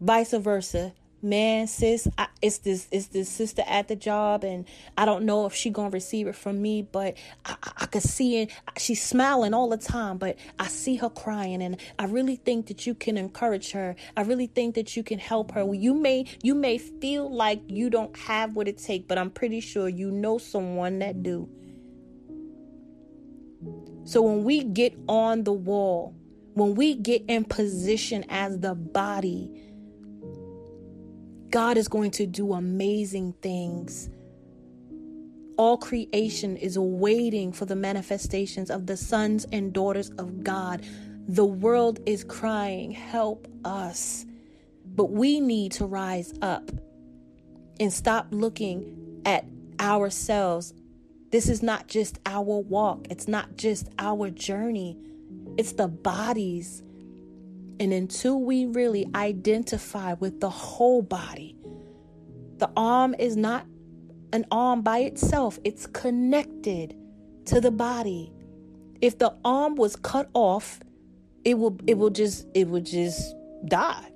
Vice 0.00 0.32
versa 0.32 0.92
man 1.28 1.66
sis 1.66 2.08
I, 2.16 2.28
it's 2.40 2.58
this 2.58 2.88
it's 2.90 3.08
this 3.08 3.28
sister 3.28 3.62
at 3.66 3.88
the 3.88 3.96
job? 3.96 4.44
And 4.44 4.64
i 4.96 5.04
don't 5.04 5.24
know 5.24 5.46
if 5.46 5.54
she 5.54 5.70
gonna 5.70 5.90
receive 5.90 6.26
it 6.26 6.36
from 6.36 6.62
me 6.62 6.82
but 6.82 7.16
i, 7.44 7.56
I, 7.62 7.72
I 7.78 7.86
could 7.86 8.02
see 8.02 8.42
it. 8.42 8.50
She's 8.78 9.02
smiling 9.02 9.54
all 9.54 9.68
the 9.68 9.76
time 9.76 10.18
but 10.18 10.36
i 10.58 10.66
see 10.68 10.96
her 10.96 11.10
crying. 11.10 11.62
And 11.62 11.78
i 11.98 12.06
really 12.06 12.36
think 12.36 12.66
that 12.66 12.86
you 12.86 12.94
can 12.94 13.16
encourage 13.16 13.72
her. 13.72 13.96
I 14.16 14.22
really 14.22 14.46
think 14.46 14.74
that 14.76 14.96
you 14.96 15.02
can 15.02 15.18
help 15.18 15.52
her. 15.52 15.74
You 15.74 15.94
may 15.94 16.26
you 16.42 16.54
may 16.54 16.78
feel 16.78 17.30
like 17.30 17.60
you 17.66 17.90
don't 17.90 18.16
have 18.16 18.54
what 18.54 18.68
it 18.68 18.78
takes 18.78 19.06
but 19.06 19.18
i'm 19.18 19.30
pretty 19.30 19.60
sure 19.60 19.88
you 19.88 20.10
know 20.10 20.38
someone 20.38 21.00
that 21.00 21.22
do. 21.22 21.48
So 24.04 24.22
when 24.22 24.44
we 24.44 24.62
get 24.62 24.96
on 25.08 25.44
the 25.44 25.52
wall 25.52 26.14
when 26.56 26.74
we 26.74 26.94
get 26.94 27.22
in 27.28 27.44
position 27.44 28.24
as 28.30 28.60
the 28.60 28.74
body 28.74 29.65
God 31.56 31.78
is 31.78 31.88
going 31.88 32.10
to 32.10 32.26
do 32.26 32.52
amazing 32.52 33.32
things. 33.40 34.10
All 35.56 35.78
creation 35.78 36.58
is 36.58 36.78
waiting 36.78 37.50
for 37.50 37.64
the 37.64 37.74
manifestations 37.74 38.70
of 38.70 38.84
the 38.84 38.94
sons 38.98 39.46
and 39.52 39.72
daughters 39.72 40.10
of 40.18 40.44
God. 40.44 40.84
The 41.26 41.46
world 41.46 41.98
is 42.04 42.24
crying, 42.24 42.90
Help 42.90 43.48
us. 43.64 44.26
But 44.84 45.12
we 45.12 45.40
need 45.40 45.72
to 45.72 45.86
rise 45.86 46.34
up 46.42 46.70
and 47.80 47.90
stop 47.90 48.26
looking 48.32 49.22
at 49.24 49.46
ourselves. 49.80 50.74
This 51.30 51.48
is 51.48 51.62
not 51.62 51.88
just 51.88 52.18
our 52.26 52.60
walk, 52.60 53.06
it's 53.08 53.28
not 53.28 53.56
just 53.56 53.88
our 53.98 54.28
journey, 54.28 54.98
it's 55.56 55.72
the 55.72 55.88
bodies 55.88 56.82
and 57.78 57.92
until 57.92 58.40
we 58.40 58.66
really 58.66 59.06
identify 59.14 60.14
with 60.14 60.40
the 60.40 60.50
whole 60.50 61.02
body, 61.02 61.56
the 62.58 62.70
arm 62.76 63.14
is 63.18 63.36
not 63.36 63.66
an 64.32 64.46
arm 64.50 64.82
by 64.82 65.00
itself, 65.00 65.58
it's 65.64 65.86
connected 65.86 66.96
to 67.46 67.60
the 67.60 67.70
body. 67.70 68.32
If 69.00 69.18
the 69.18 69.34
arm 69.44 69.76
was 69.76 69.96
cut 69.96 70.28
off, 70.34 70.80
it 71.44 71.54
will 71.58 71.78
it 71.86 71.96
will 71.96 72.10
just 72.10 72.46
it 72.54 72.68
will 72.68 72.80
just 72.80 73.34
die. 73.66 74.10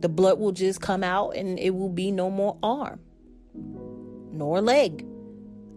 The 0.00 0.08
blood 0.08 0.38
will 0.38 0.52
just 0.52 0.80
come 0.80 1.02
out 1.02 1.30
and 1.30 1.58
it 1.58 1.70
will 1.74 1.88
be 1.88 2.10
no 2.10 2.30
more 2.30 2.58
arm, 2.62 3.00
nor 4.32 4.60
leg, 4.60 5.06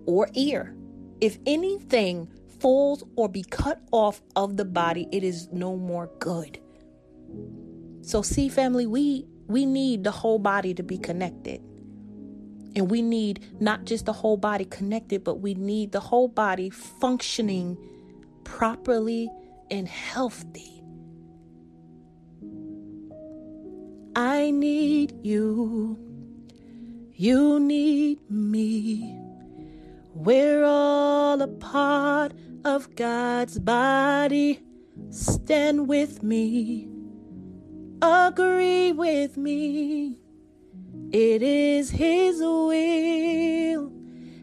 or 0.06 0.30
ear. 0.34 0.76
If 1.22 1.40
anything 1.46 2.30
falls 2.60 3.04
or 3.16 3.30
be 3.30 3.44
cut 3.44 3.82
off 3.92 4.22
of 4.36 4.58
the 4.58 4.66
body, 4.66 5.08
it 5.12 5.24
is 5.24 5.48
no 5.52 5.76
more 5.76 6.10
good. 6.20 6.60
So 8.02 8.22
see 8.22 8.50
family, 8.50 8.88
we 8.88 9.28
we 9.48 9.66
need 9.66 10.04
the 10.04 10.12
whole 10.12 10.40
body 10.40 10.74
to 10.76 10.84
be 10.84 10.98
connected. 10.98 11.62
And 12.76 12.90
we 12.90 13.02
need 13.02 13.46
not 13.60 13.86
just 13.86 14.06
the 14.06 14.14
whole 14.14 14.38
body 14.38 14.66
connected, 14.66 15.24
but 15.24 15.36
we 15.36 15.56
need 15.56 15.92
the 15.92 16.00
whole 16.00 16.28
body 16.28 16.70
functioning 16.70 17.78
properly 18.44 19.30
and 19.72 19.88
healthy. 19.88 20.84
I 24.16 24.52
need 24.52 25.14
you. 25.24 25.98
You 27.14 27.60
need 27.60 28.20
me. 28.30 29.20
We're 30.14 30.64
all 30.64 31.42
a 31.42 31.48
part 31.48 32.34
of 32.66 32.96
God's 32.96 33.60
body. 33.60 34.62
Stand 35.10 35.88
with 35.88 36.24
me 36.24 36.89
agree 38.02 38.92
with 38.92 39.38
me. 39.38 40.18
It 41.12 41.42
is 41.42 41.90
His 41.90 42.40
will 42.40 43.92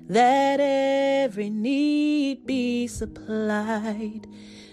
that 0.09 0.61
every 0.61 1.51
need 1.51 2.47
be 2.47 2.87
supplied. 2.87 4.27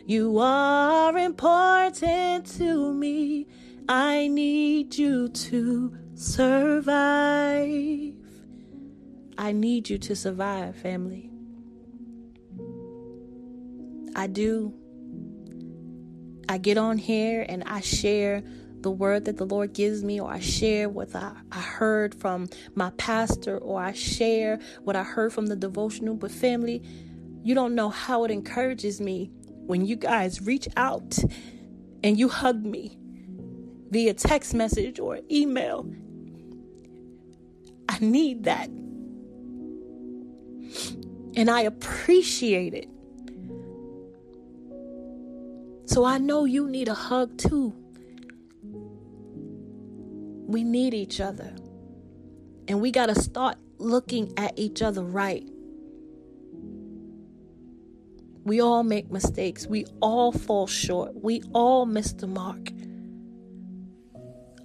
You 0.06 0.38
are 0.40 1.18
important 1.18 2.46
to 2.58 2.94
me. 2.94 3.48
I 3.88 4.28
need 4.28 4.98
you 4.98 5.30
to 5.30 5.98
survive. 6.16 8.14
I 9.38 9.52
need 9.52 9.90
you 9.90 9.98
to 9.98 10.16
survive, 10.16 10.76
family. 10.76 11.30
I 14.16 14.28
do. 14.28 14.74
I 16.48 16.58
get 16.60 16.78
on 16.78 16.98
here 16.98 17.46
and 17.50 17.64
I 17.66 17.80
share 17.80 18.44
the 18.84 18.92
word 18.92 19.26
that 19.26 19.38
the 19.38 19.46
Lord 19.46 19.74
gives 19.74 20.04
me, 20.04 20.22
or 20.22 20.32
I 20.32 20.40
share 20.40 20.88
what 20.88 21.16
I, 21.16 21.34
I 21.52 21.60
heard 21.60 22.14
from 22.14 22.50
my 22.76 22.92
pastor, 22.98 23.58
or 23.58 23.82
I 23.82 23.94
share 23.94 24.60
what 24.84 24.96
I 24.96 25.04
heard 25.04 25.34
from 25.34 25.48
the 25.48 25.56
devotional. 25.56 26.16
But, 26.16 26.32
family, 26.32 26.84
you 27.44 27.56
don't 27.56 27.76
know 27.76 27.90
how 27.90 28.24
it 28.24 28.32
encourages 28.32 29.02
me 29.02 29.32
when 29.66 29.86
you 29.86 29.96
guys 29.96 30.42
reach 30.42 30.68
out 30.78 31.18
and 32.04 32.20
you 32.20 32.30
hug 32.30 32.64
me 32.64 32.98
via 33.90 34.14
text 34.14 34.54
message 34.54 35.00
or 35.00 35.20
email. 35.32 35.90
I 37.90 38.00
need 38.00 38.44
that. 38.44 38.68
And 41.36 41.50
I 41.50 41.62
appreciate 41.62 42.74
it. 42.74 42.90
So 45.86 46.06
I 46.06 46.18
know 46.18 46.46
you 46.46 46.68
need 46.70 46.88
a 46.88 46.94
hug 46.94 47.38
too. 47.38 47.74
We 50.54 50.64
need 50.64 50.94
each 50.94 51.20
other. 51.20 51.54
And 52.68 52.80
we 52.80 52.92
got 52.92 53.08
to 53.08 53.16
start 53.16 53.58
looking 53.80 54.34
at 54.38 54.58
each 54.58 54.82
other 54.82 55.04
right. 55.04 55.44
We 58.46 58.62
all 58.62 58.84
make 58.84 59.12
mistakes. 59.12 59.66
We 59.66 59.86
all 60.00 60.32
fall 60.32 60.68
short. 60.68 61.16
We 61.16 61.42
all 61.54 61.86
miss 61.86 62.14
the 62.14 62.28
mark. 62.28 62.70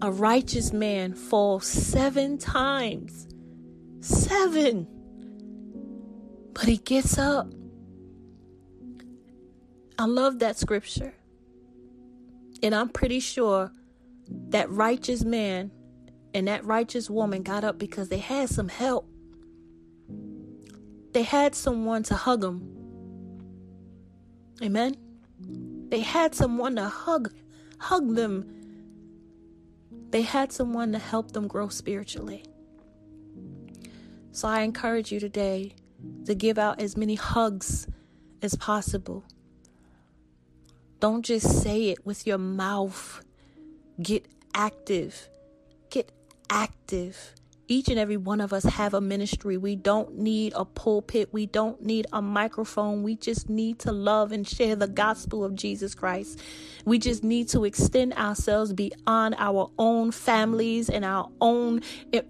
A 0.03 0.13
righteous 0.13 0.73
man 0.73 1.15
falls 1.15 1.67
seven 1.67 2.39
times. 2.39 3.27
Seven. 4.01 4.87
But 6.53 6.65
he 6.65 6.77
gets 6.77 7.17
up. 7.19 7.51
I 9.99 10.05
love 10.05 10.41
that 10.41 10.59
scripture. 10.59 11.15
And 12.63 12.75
I'm 12.75 12.91
pretty 12.91 13.21
sure 13.21 13.73
that 14.51 14.71
righteous 14.71 15.25
man 15.25 15.71
and 16.35 16.49
that 16.49 16.65
righteous 16.65 17.09
woman 17.09 17.43
got 17.43 17.65
up 17.65 17.79
because 17.79 18.09
they 18.09 18.19
had 18.19 18.49
some 18.49 18.69
help. 18.69 19.09
They 21.13 21.23
had 21.23 21.55
someone 21.55 22.03
to 22.05 22.15
hug 22.15 22.43
them. 22.43 22.75
Amen. 24.63 24.97
They 25.89 26.01
had 26.01 26.35
someone 26.35 26.77
to 26.77 26.85
hug 26.85 27.33
hug 27.79 28.15
them. 28.15 28.55
They 30.11 30.23
had 30.23 30.53
someone 30.53 30.93
to 30.93 30.99
help 30.99 31.33
them 31.33 31.49
grow 31.49 31.69
spiritually. 31.69 32.45
So 34.33 34.49
I 34.49 34.61
encourage 34.61 35.13
you 35.13 35.21
today 35.21 35.75
to 36.27 36.35
give 36.35 36.59
out 36.59 36.81
as 36.81 36.97
many 36.97 37.15
hugs 37.15 37.87
as 38.43 38.55
possible. 38.55 39.25
Don't 41.01 41.25
just 41.25 41.63
say 41.63 41.91
it 41.91 42.05
with 42.05 42.27
your 42.27 42.39
mouth. 42.39 43.25
Get 44.01 44.27
active 44.55 45.29
active. 46.51 47.35
Each 47.71 47.89
and 47.89 47.99
every 47.99 48.17
one 48.17 48.41
of 48.41 48.55
us 48.55 48.65
have 48.65 48.95
a 48.95 49.01
ministry. 49.01 49.59
We 49.59 49.77
don't 49.77 50.17
need 50.17 50.55
a 50.57 50.65
pulpit. 50.65 51.29
We 51.33 51.45
don't 51.45 51.83
need 51.83 52.07
a 52.15 52.23
microphone. 52.23 53.03
We 53.03 53.15
just 53.15 53.51
need 53.51 53.79
to 53.81 53.93
love 53.93 54.33
and 54.33 54.49
share 54.49 54.75
the 54.75 54.89
gospel 54.89 55.45
of 55.45 55.55
Jesus 55.55 55.95
Christ. 55.95 56.41
We 56.87 56.99
just 56.99 57.23
need 57.23 57.49
to 57.51 57.67
extend 57.67 58.15
ourselves 58.15 58.73
beyond 58.73 59.35
our 59.37 59.71
own 59.79 60.13
families 60.13 60.89
and 60.89 61.05
our 61.05 61.29
own 61.43 61.83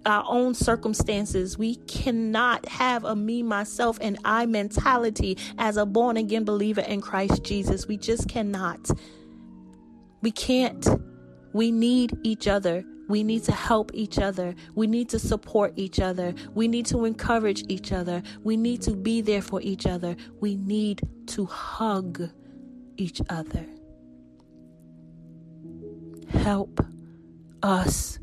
our 0.05 0.25
own 0.27 0.55
circumstances. 0.55 1.57
We 1.57 1.75
cannot 1.75 2.67
have 2.67 3.05
a 3.05 3.15
me 3.15 3.41
myself 3.41 3.97
and 4.01 4.19
I 4.25 4.45
mentality 4.45 5.37
as 5.57 5.77
a 5.77 5.85
born 5.85 6.17
again 6.17 6.43
believer 6.43 6.81
in 6.81 6.99
Christ 6.99 7.43
Jesus. 7.43 7.87
We 7.87 7.95
just 7.95 8.27
cannot. 8.27 8.89
We 10.21 10.31
can't. 10.31 10.85
We 11.53 11.71
need 11.71 12.17
each 12.23 12.45
other. 12.45 12.83
We 13.09 13.23
need 13.23 13.43
to 13.45 13.51
help 13.51 13.91
each 13.93 14.19
other. 14.19 14.55
We 14.75 14.87
need 14.87 15.09
to 15.09 15.19
support 15.19 15.73
each 15.75 15.99
other. 15.99 16.33
We 16.53 16.67
need 16.69 16.85
to 16.87 17.05
encourage 17.05 17.63
each 17.67 17.91
other. 17.91 18.23
We 18.43 18.55
need 18.55 18.81
to 18.83 18.95
be 18.95 19.21
there 19.21 19.41
for 19.41 19.61
each 19.61 19.85
other. 19.85 20.15
We 20.39 20.55
need 20.55 21.01
to 21.27 21.45
hug 21.45 22.29
each 22.97 23.21
other. 23.29 23.65
Help 26.29 26.79
us 27.61 28.19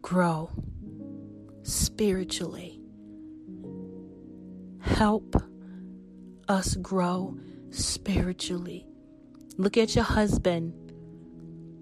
grow 0.00 0.50
spiritually. 1.62 2.78
help 5.02 5.36
us 6.48 6.76
grow 6.76 7.36
spiritually. 7.70 8.86
Look 9.56 9.76
at 9.76 9.94
your 9.94 10.04
husband. 10.04 10.74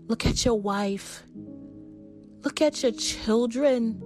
Look 0.08 0.24
at 0.24 0.44
your 0.44 0.58
wife. 0.58 1.22
Look 2.42 2.60
at 2.62 2.82
your 2.82 2.92
children. 2.92 4.02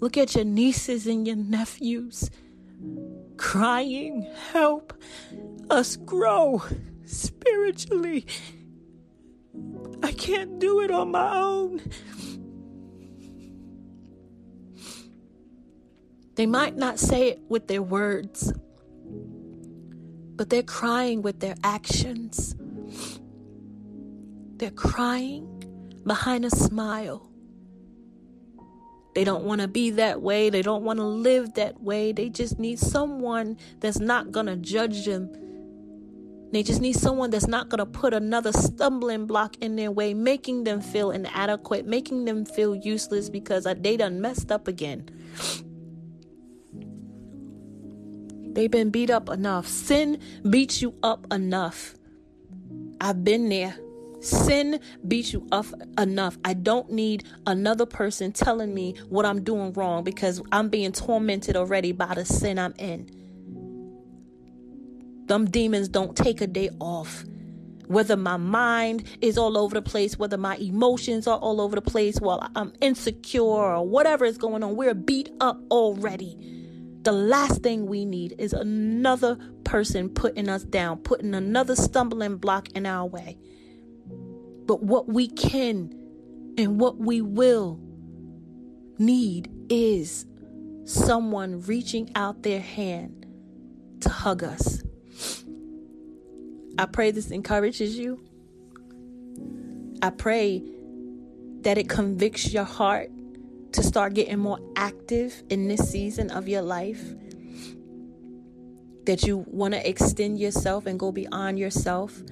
Look 0.00 0.16
at 0.16 0.34
your 0.34 0.44
nieces 0.44 1.06
and 1.06 1.26
your 1.26 1.36
nephews 1.36 2.30
crying, 3.36 4.26
Help 4.52 4.94
us 5.70 5.96
grow 5.96 6.62
spiritually. 7.04 8.26
I 10.02 10.12
can't 10.12 10.58
do 10.58 10.80
it 10.80 10.90
on 10.90 11.10
my 11.10 11.36
own. 11.36 11.80
They 16.36 16.46
might 16.46 16.76
not 16.76 16.98
say 16.98 17.28
it 17.28 17.40
with 17.48 17.68
their 17.68 17.82
words, 17.82 18.52
but 20.36 20.50
they're 20.50 20.62
crying 20.62 21.22
with 21.22 21.40
their 21.40 21.54
actions. 21.62 22.56
They're 24.56 24.70
crying 24.70 25.53
behind 26.04 26.44
a 26.44 26.50
smile. 26.50 27.30
They 29.14 29.24
don't 29.24 29.44
want 29.44 29.60
to 29.60 29.68
be 29.68 29.90
that 29.90 30.22
way. 30.22 30.50
They 30.50 30.62
don't 30.62 30.82
want 30.82 30.98
to 30.98 31.04
live 31.04 31.54
that 31.54 31.80
way. 31.80 32.12
They 32.12 32.28
just 32.28 32.58
need 32.58 32.78
someone 32.78 33.56
that's 33.80 34.00
not 34.00 34.32
going 34.32 34.46
to 34.46 34.56
judge 34.56 35.04
them. 35.04 35.30
They 36.52 36.62
just 36.62 36.80
need 36.80 36.94
someone 36.94 37.30
that's 37.30 37.48
not 37.48 37.68
going 37.68 37.78
to 37.78 37.86
put 37.86 38.14
another 38.14 38.52
stumbling 38.52 39.26
block 39.26 39.56
in 39.60 39.76
their 39.76 39.90
way, 39.90 40.14
making 40.14 40.64
them 40.64 40.80
feel 40.80 41.10
inadequate, 41.10 41.86
making 41.86 42.24
them 42.26 42.44
feel 42.44 42.74
useless 42.74 43.28
because 43.28 43.66
uh, 43.66 43.74
they 43.76 43.96
done 43.96 44.20
messed 44.20 44.52
up 44.52 44.68
again. 44.68 45.08
They've 48.52 48.70
been 48.70 48.90
beat 48.90 49.10
up 49.10 49.28
enough. 49.28 49.66
Sin 49.66 50.20
beats 50.48 50.80
you 50.80 50.94
up 51.02 51.26
enough. 51.32 51.96
I've 53.00 53.24
been 53.24 53.48
there. 53.48 53.76
Sin 54.24 54.80
beats 55.06 55.34
you 55.34 55.46
up 55.52 55.66
enough. 55.98 56.38
I 56.46 56.54
don't 56.54 56.90
need 56.90 57.24
another 57.46 57.84
person 57.84 58.32
telling 58.32 58.72
me 58.72 58.94
what 59.10 59.26
I'm 59.26 59.44
doing 59.44 59.74
wrong 59.74 60.02
because 60.02 60.40
I'm 60.50 60.70
being 60.70 60.92
tormented 60.92 61.56
already 61.56 61.92
by 61.92 62.14
the 62.14 62.24
sin 62.24 62.58
I'm 62.58 62.74
in. 62.78 63.10
Them 65.26 65.44
demons 65.44 65.88
don't 65.88 66.16
take 66.16 66.40
a 66.40 66.46
day 66.46 66.70
off. 66.80 67.24
Whether 67.86 68.16
my 68.16 68.38
mind 68.38 69.04
is 69.20 69.36
all 69.36 69.58
over 69.58 69.74
the 69.74 69.82
place, 69.82 70.18
whether 70.18 70.38
my 70.38 70.56
emotions 70.56 71.26
are 71.26 71.36
all 71.36 71.60
over 71.60 71.74
the 71.74 71.82
place, 71.82 72.18
while 72.18 72.50
I'm 72.56 72.72
insecure 72.80 73.42
or 73.42 73.86
whatever 73.86 74.24
is 74.24 74.38
going 74.38 74.62
on, 74.62 74.74
we're 74.74 74.94
beat 74.94 75.28
up 75.40 75.60
already. 75.70 76.38
The 77.02 77.12
last 77.12 77.62
thing 77.62 77.84
we 77.84 78.06
need 78.06 78.36
is 78.38 78.54
another 78.54 79.36
person 79.64 80.08
putting 80.08 80.48
us 80.48 80.62
down, 80.62 81.00
putting 81.00 81.34
another 81.34 81.76
stumbling 81.76 82.38
block 82.38 82.70
in 82.70 82.86
our 82.86 83.04
way. 83.06 83.36
But 84.66 84.82
what 84.82 85.08
we 85.08 85.28
can 85.28 85.92
and 86.56 86.80
what 86.80 86.98
we 86.98 87.20
will 87.20 87.80
need 88.98 89.50
is 89.68 90.26
someone 90.84 91.60
reaching 91.62 92.10
out 92.14 92.42
their 92.42 92.60
hand 92.60 93.26
to 94.00 94.08
hug 94.08 94.42
us. 94.42 94.82
I 96.78 96.86
pray 96.86 97.10
this 97.10 97.30
encourages 97.30 97.96
you. 97.96 98.20
I 100.02 100.10
pray 100.10 100.62
that 101.62 101.78
it 101.78 101.88
convicts 101.88 102.52
your 102.52 102.64
heart 102.64 103.10
to 103.72 103.82
start 103.82 104.14
getting 104.14 104.38
more 104.38 104.58
active 104.76 105.42
in 105.48 105.68
this 105.68 105.90
season 105.90 106.30
of 106.30 106.48
your 106.48 106.62
life. 106.62 107.02
That 109.06 109.22
you 109.24 109.44
want 109.48 109.74
to 109.74 109.88
extend 109.88 110.38
yourself 110.38 110.86
and 110.86 110.98
go 110.98 111.12
beyond 111.12 111.58
yourself. 111.58 112.22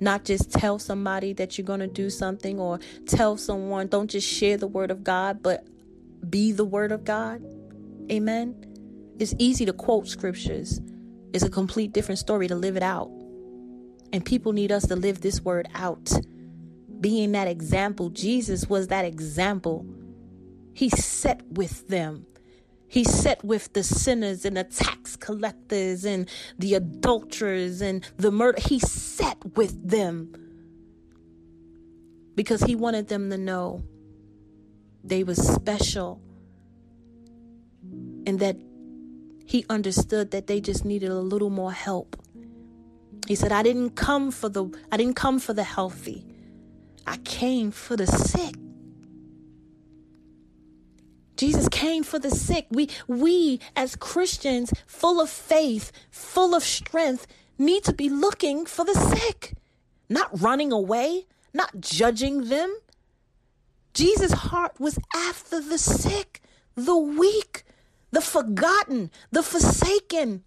Not 0.00 0.24
just 0.24 0.50
tell 0.50 0.78
somebody 0.78 1.32
that 1.34 1.56
you're 1.56 1.66
going 1.66 1.80
to 1.80 1.86
do 1.86 2.10
something 2.10 2.58
or 2.58 2.80
tell 3.06 3.36
someone, 3.36 3.86
don't 3.86 4.10
just 4.10 4.26
share 4.26 4.56
the 4.56 4.66
word 4.66 4.90
of 4.90 5.04
God, 5.04 5.42
but 5.42 5.66
be 6.28 6.52
the 6.52 6.64
word 6.64 6.90
of 6.90 7.04
God. 7.04 7.42
Amen. 8.10 8.66
It's 9.18 9.34
easy 9.38 9.66
to 9.66 9.72
quote 9.72 10.08
scriptures, 10.08 10.80
it's 11.32 11.44
a 11.44 11.50
complete 11.50 11.92
different 11.92 12.18
story 12.18 12.48
to 12.48 12.54
live 12.54 12.76
it 12.76 12.82
out. 12.82 13.10
And 14.12 14.24
people 14.24 14.52
need 14.52 14.72
us 14.72 14.86
to 14.88 14.96
live 14.96 15.20
this 15.20 15.40
word 15.42 15.68
out. 15.74 16.10
Being 17.00 17.32
that 17.32 17.46
example, 17.46 18.10
Jesus 18.10 18.68
was 18.68 18.88
that 18.88 19.04
example 19.04 19.86
he 20.74 20.88
sat 20.88 21.42
with 21.52 21.88
them. 21.88 22.26
He 22.90 23.04
sat 23.04 23.44
with 23.44 23.72
the 23.72 23.84
sinners 23.84 24.44
and 24.44 24.56
the 24.56 24.64
tax 24.64 25.14
collectors 25.14 26.04
and 26.04 26.28
the 26.58 26.74
adulterers 26.74 27.80
and 27.80 28.04
the 28.16 28.32
murder. 28.32 28.58
He 28.60 28.80
sat 28.80 29.38
with 29.54 29.88
them 29.88 30.34
because 32.34 32.62
he 32.62 32.74
wanted 32.74 33.06
them 33.06 33.30
to 33.30 33.38
know 33.38 33.84
they 35.04 35.22
were 35.22 35.36
special 35.36 36.20
and 38.26 38.40
that 38.40 38.56
he 39.46 39.64
understood 39.70 40.32
that 40.32 40.48
they 40.48 40.60
just 40.60 40.84
needed 40.84 41.10
a 41.10 41.20
little 41.20 41.50
more 41.50 41.72
help. 41.72 42.16
He 43.28 43.36
said, 43.36 43.52
I 43.52 43.62
didn't 43.62 43.90
come 43.90 44.32
for 44.32 44.48
the 44.48 44.64
I 44.90 44.96
didn't 44.96 45.14
come 45.14 45.38
for 45.38 45.52
the 45.52 45.62
healthy. 45.62 46.26
I 47.06 47.18
came 47.18 47.70
for 47.70 47.96
the 47.96 48.08
sick. 48.08 48.56
Jesus 51.40 51.70
came 51.70 52.02
for 52.02 52.18
the 52.18 52.30
sick. 52.30 52.66
We 52.68 52.90
we 53.08 53.60
as 53.74 53.96
Christians, 53.96 54.74
full 54.86 55.22
of 55.22 55.30
faith, 55.30 55.90
full 56.10 56.54
of 56.54 56.62
strength, 56.62 57.26
need 57.56 57.82
to 57.84 57.94
be 57.94 58.10
looking 58.10 58.66
for 58.66 58.84
the 58.84 58.92
sick, 58.92 59.54
not 60.10 60.38
running 60.38 60.70
away, 60.70 61.24
not 61.54 61.80
judging 61.80 62.50
them. 62.50 62.76
Jesus' 63.94 64.32
heart 64.32 64.78
was 64.78 64.98
after 65.16 65.62
the 65.62 65.78
sick, 65.78 66.42
the 66.74 66.98
weak, 66.98 67.64
the 68.10 68.20
forgotten, 68.20 69.10
the 69.32 69.42
forsaken. 69.42 70.42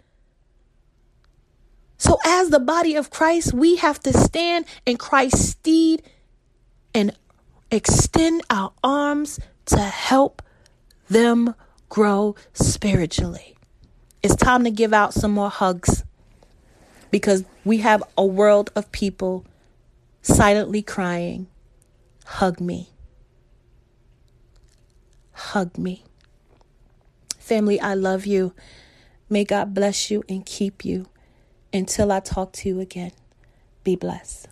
So, 1.97 2.19
as 2.23 2.51
the 2.51 2.59
body 2.59 2.95
of 2.95 3.09
Christ, 3.09 3.51
we 3.51 3.77
have 3.77 3.99
to 4.01 4.15
stand 4.15 4.65
in 4.85 4.97
Christ's 4.97 5.49
steed 5.49 6.03
and 6.93 7.17
extend 7.71 8.43
our 8.51 8.73
arms 8.83 9.39
to 9.65 9.79
help 9.79 10.42
them 11.09 11.55
grow 11.89 12.35
spiritually. 12.53 13.57
It's 14.21 14.35
time 14.35 14.63
to 14.63 14.71
give 14.71 14.93
out 14.93 15.13
some 15.13 15.31
more 15.31 15.49
hugs 15.49 16.03
because 17.11 17.43
we 17.63 17.79
have 17.79 18.01
a 18.17 18.25
world 18.25 18.71
of 18.75 18.91
people 18.91 19.45
silently 20.21 20.81
crying, 20.81 21.47
Hug 22.25 22.59
me. 22.59 22.89
Hug 25.33 25.77
me. 25.77 26.03
Family, 27.37 27.79
I 27.79 27.93
love 27.93 28.25
you. 28.25 28.53
May 29.29 29.43
God 29.43 29.73
bless 29.73 30.09
you 30.09 30.23
and 30.29 30.45
keep 30.45 30.85
you. 30.85 31.07
Until 31.73 32.11
I 32.11 32.19
talk 32.19 32.53
to 32.53 32.69
you 32.69 32.79
again, 32.79 33.11
be 33.83 33.95
blessed. 33.95 34.47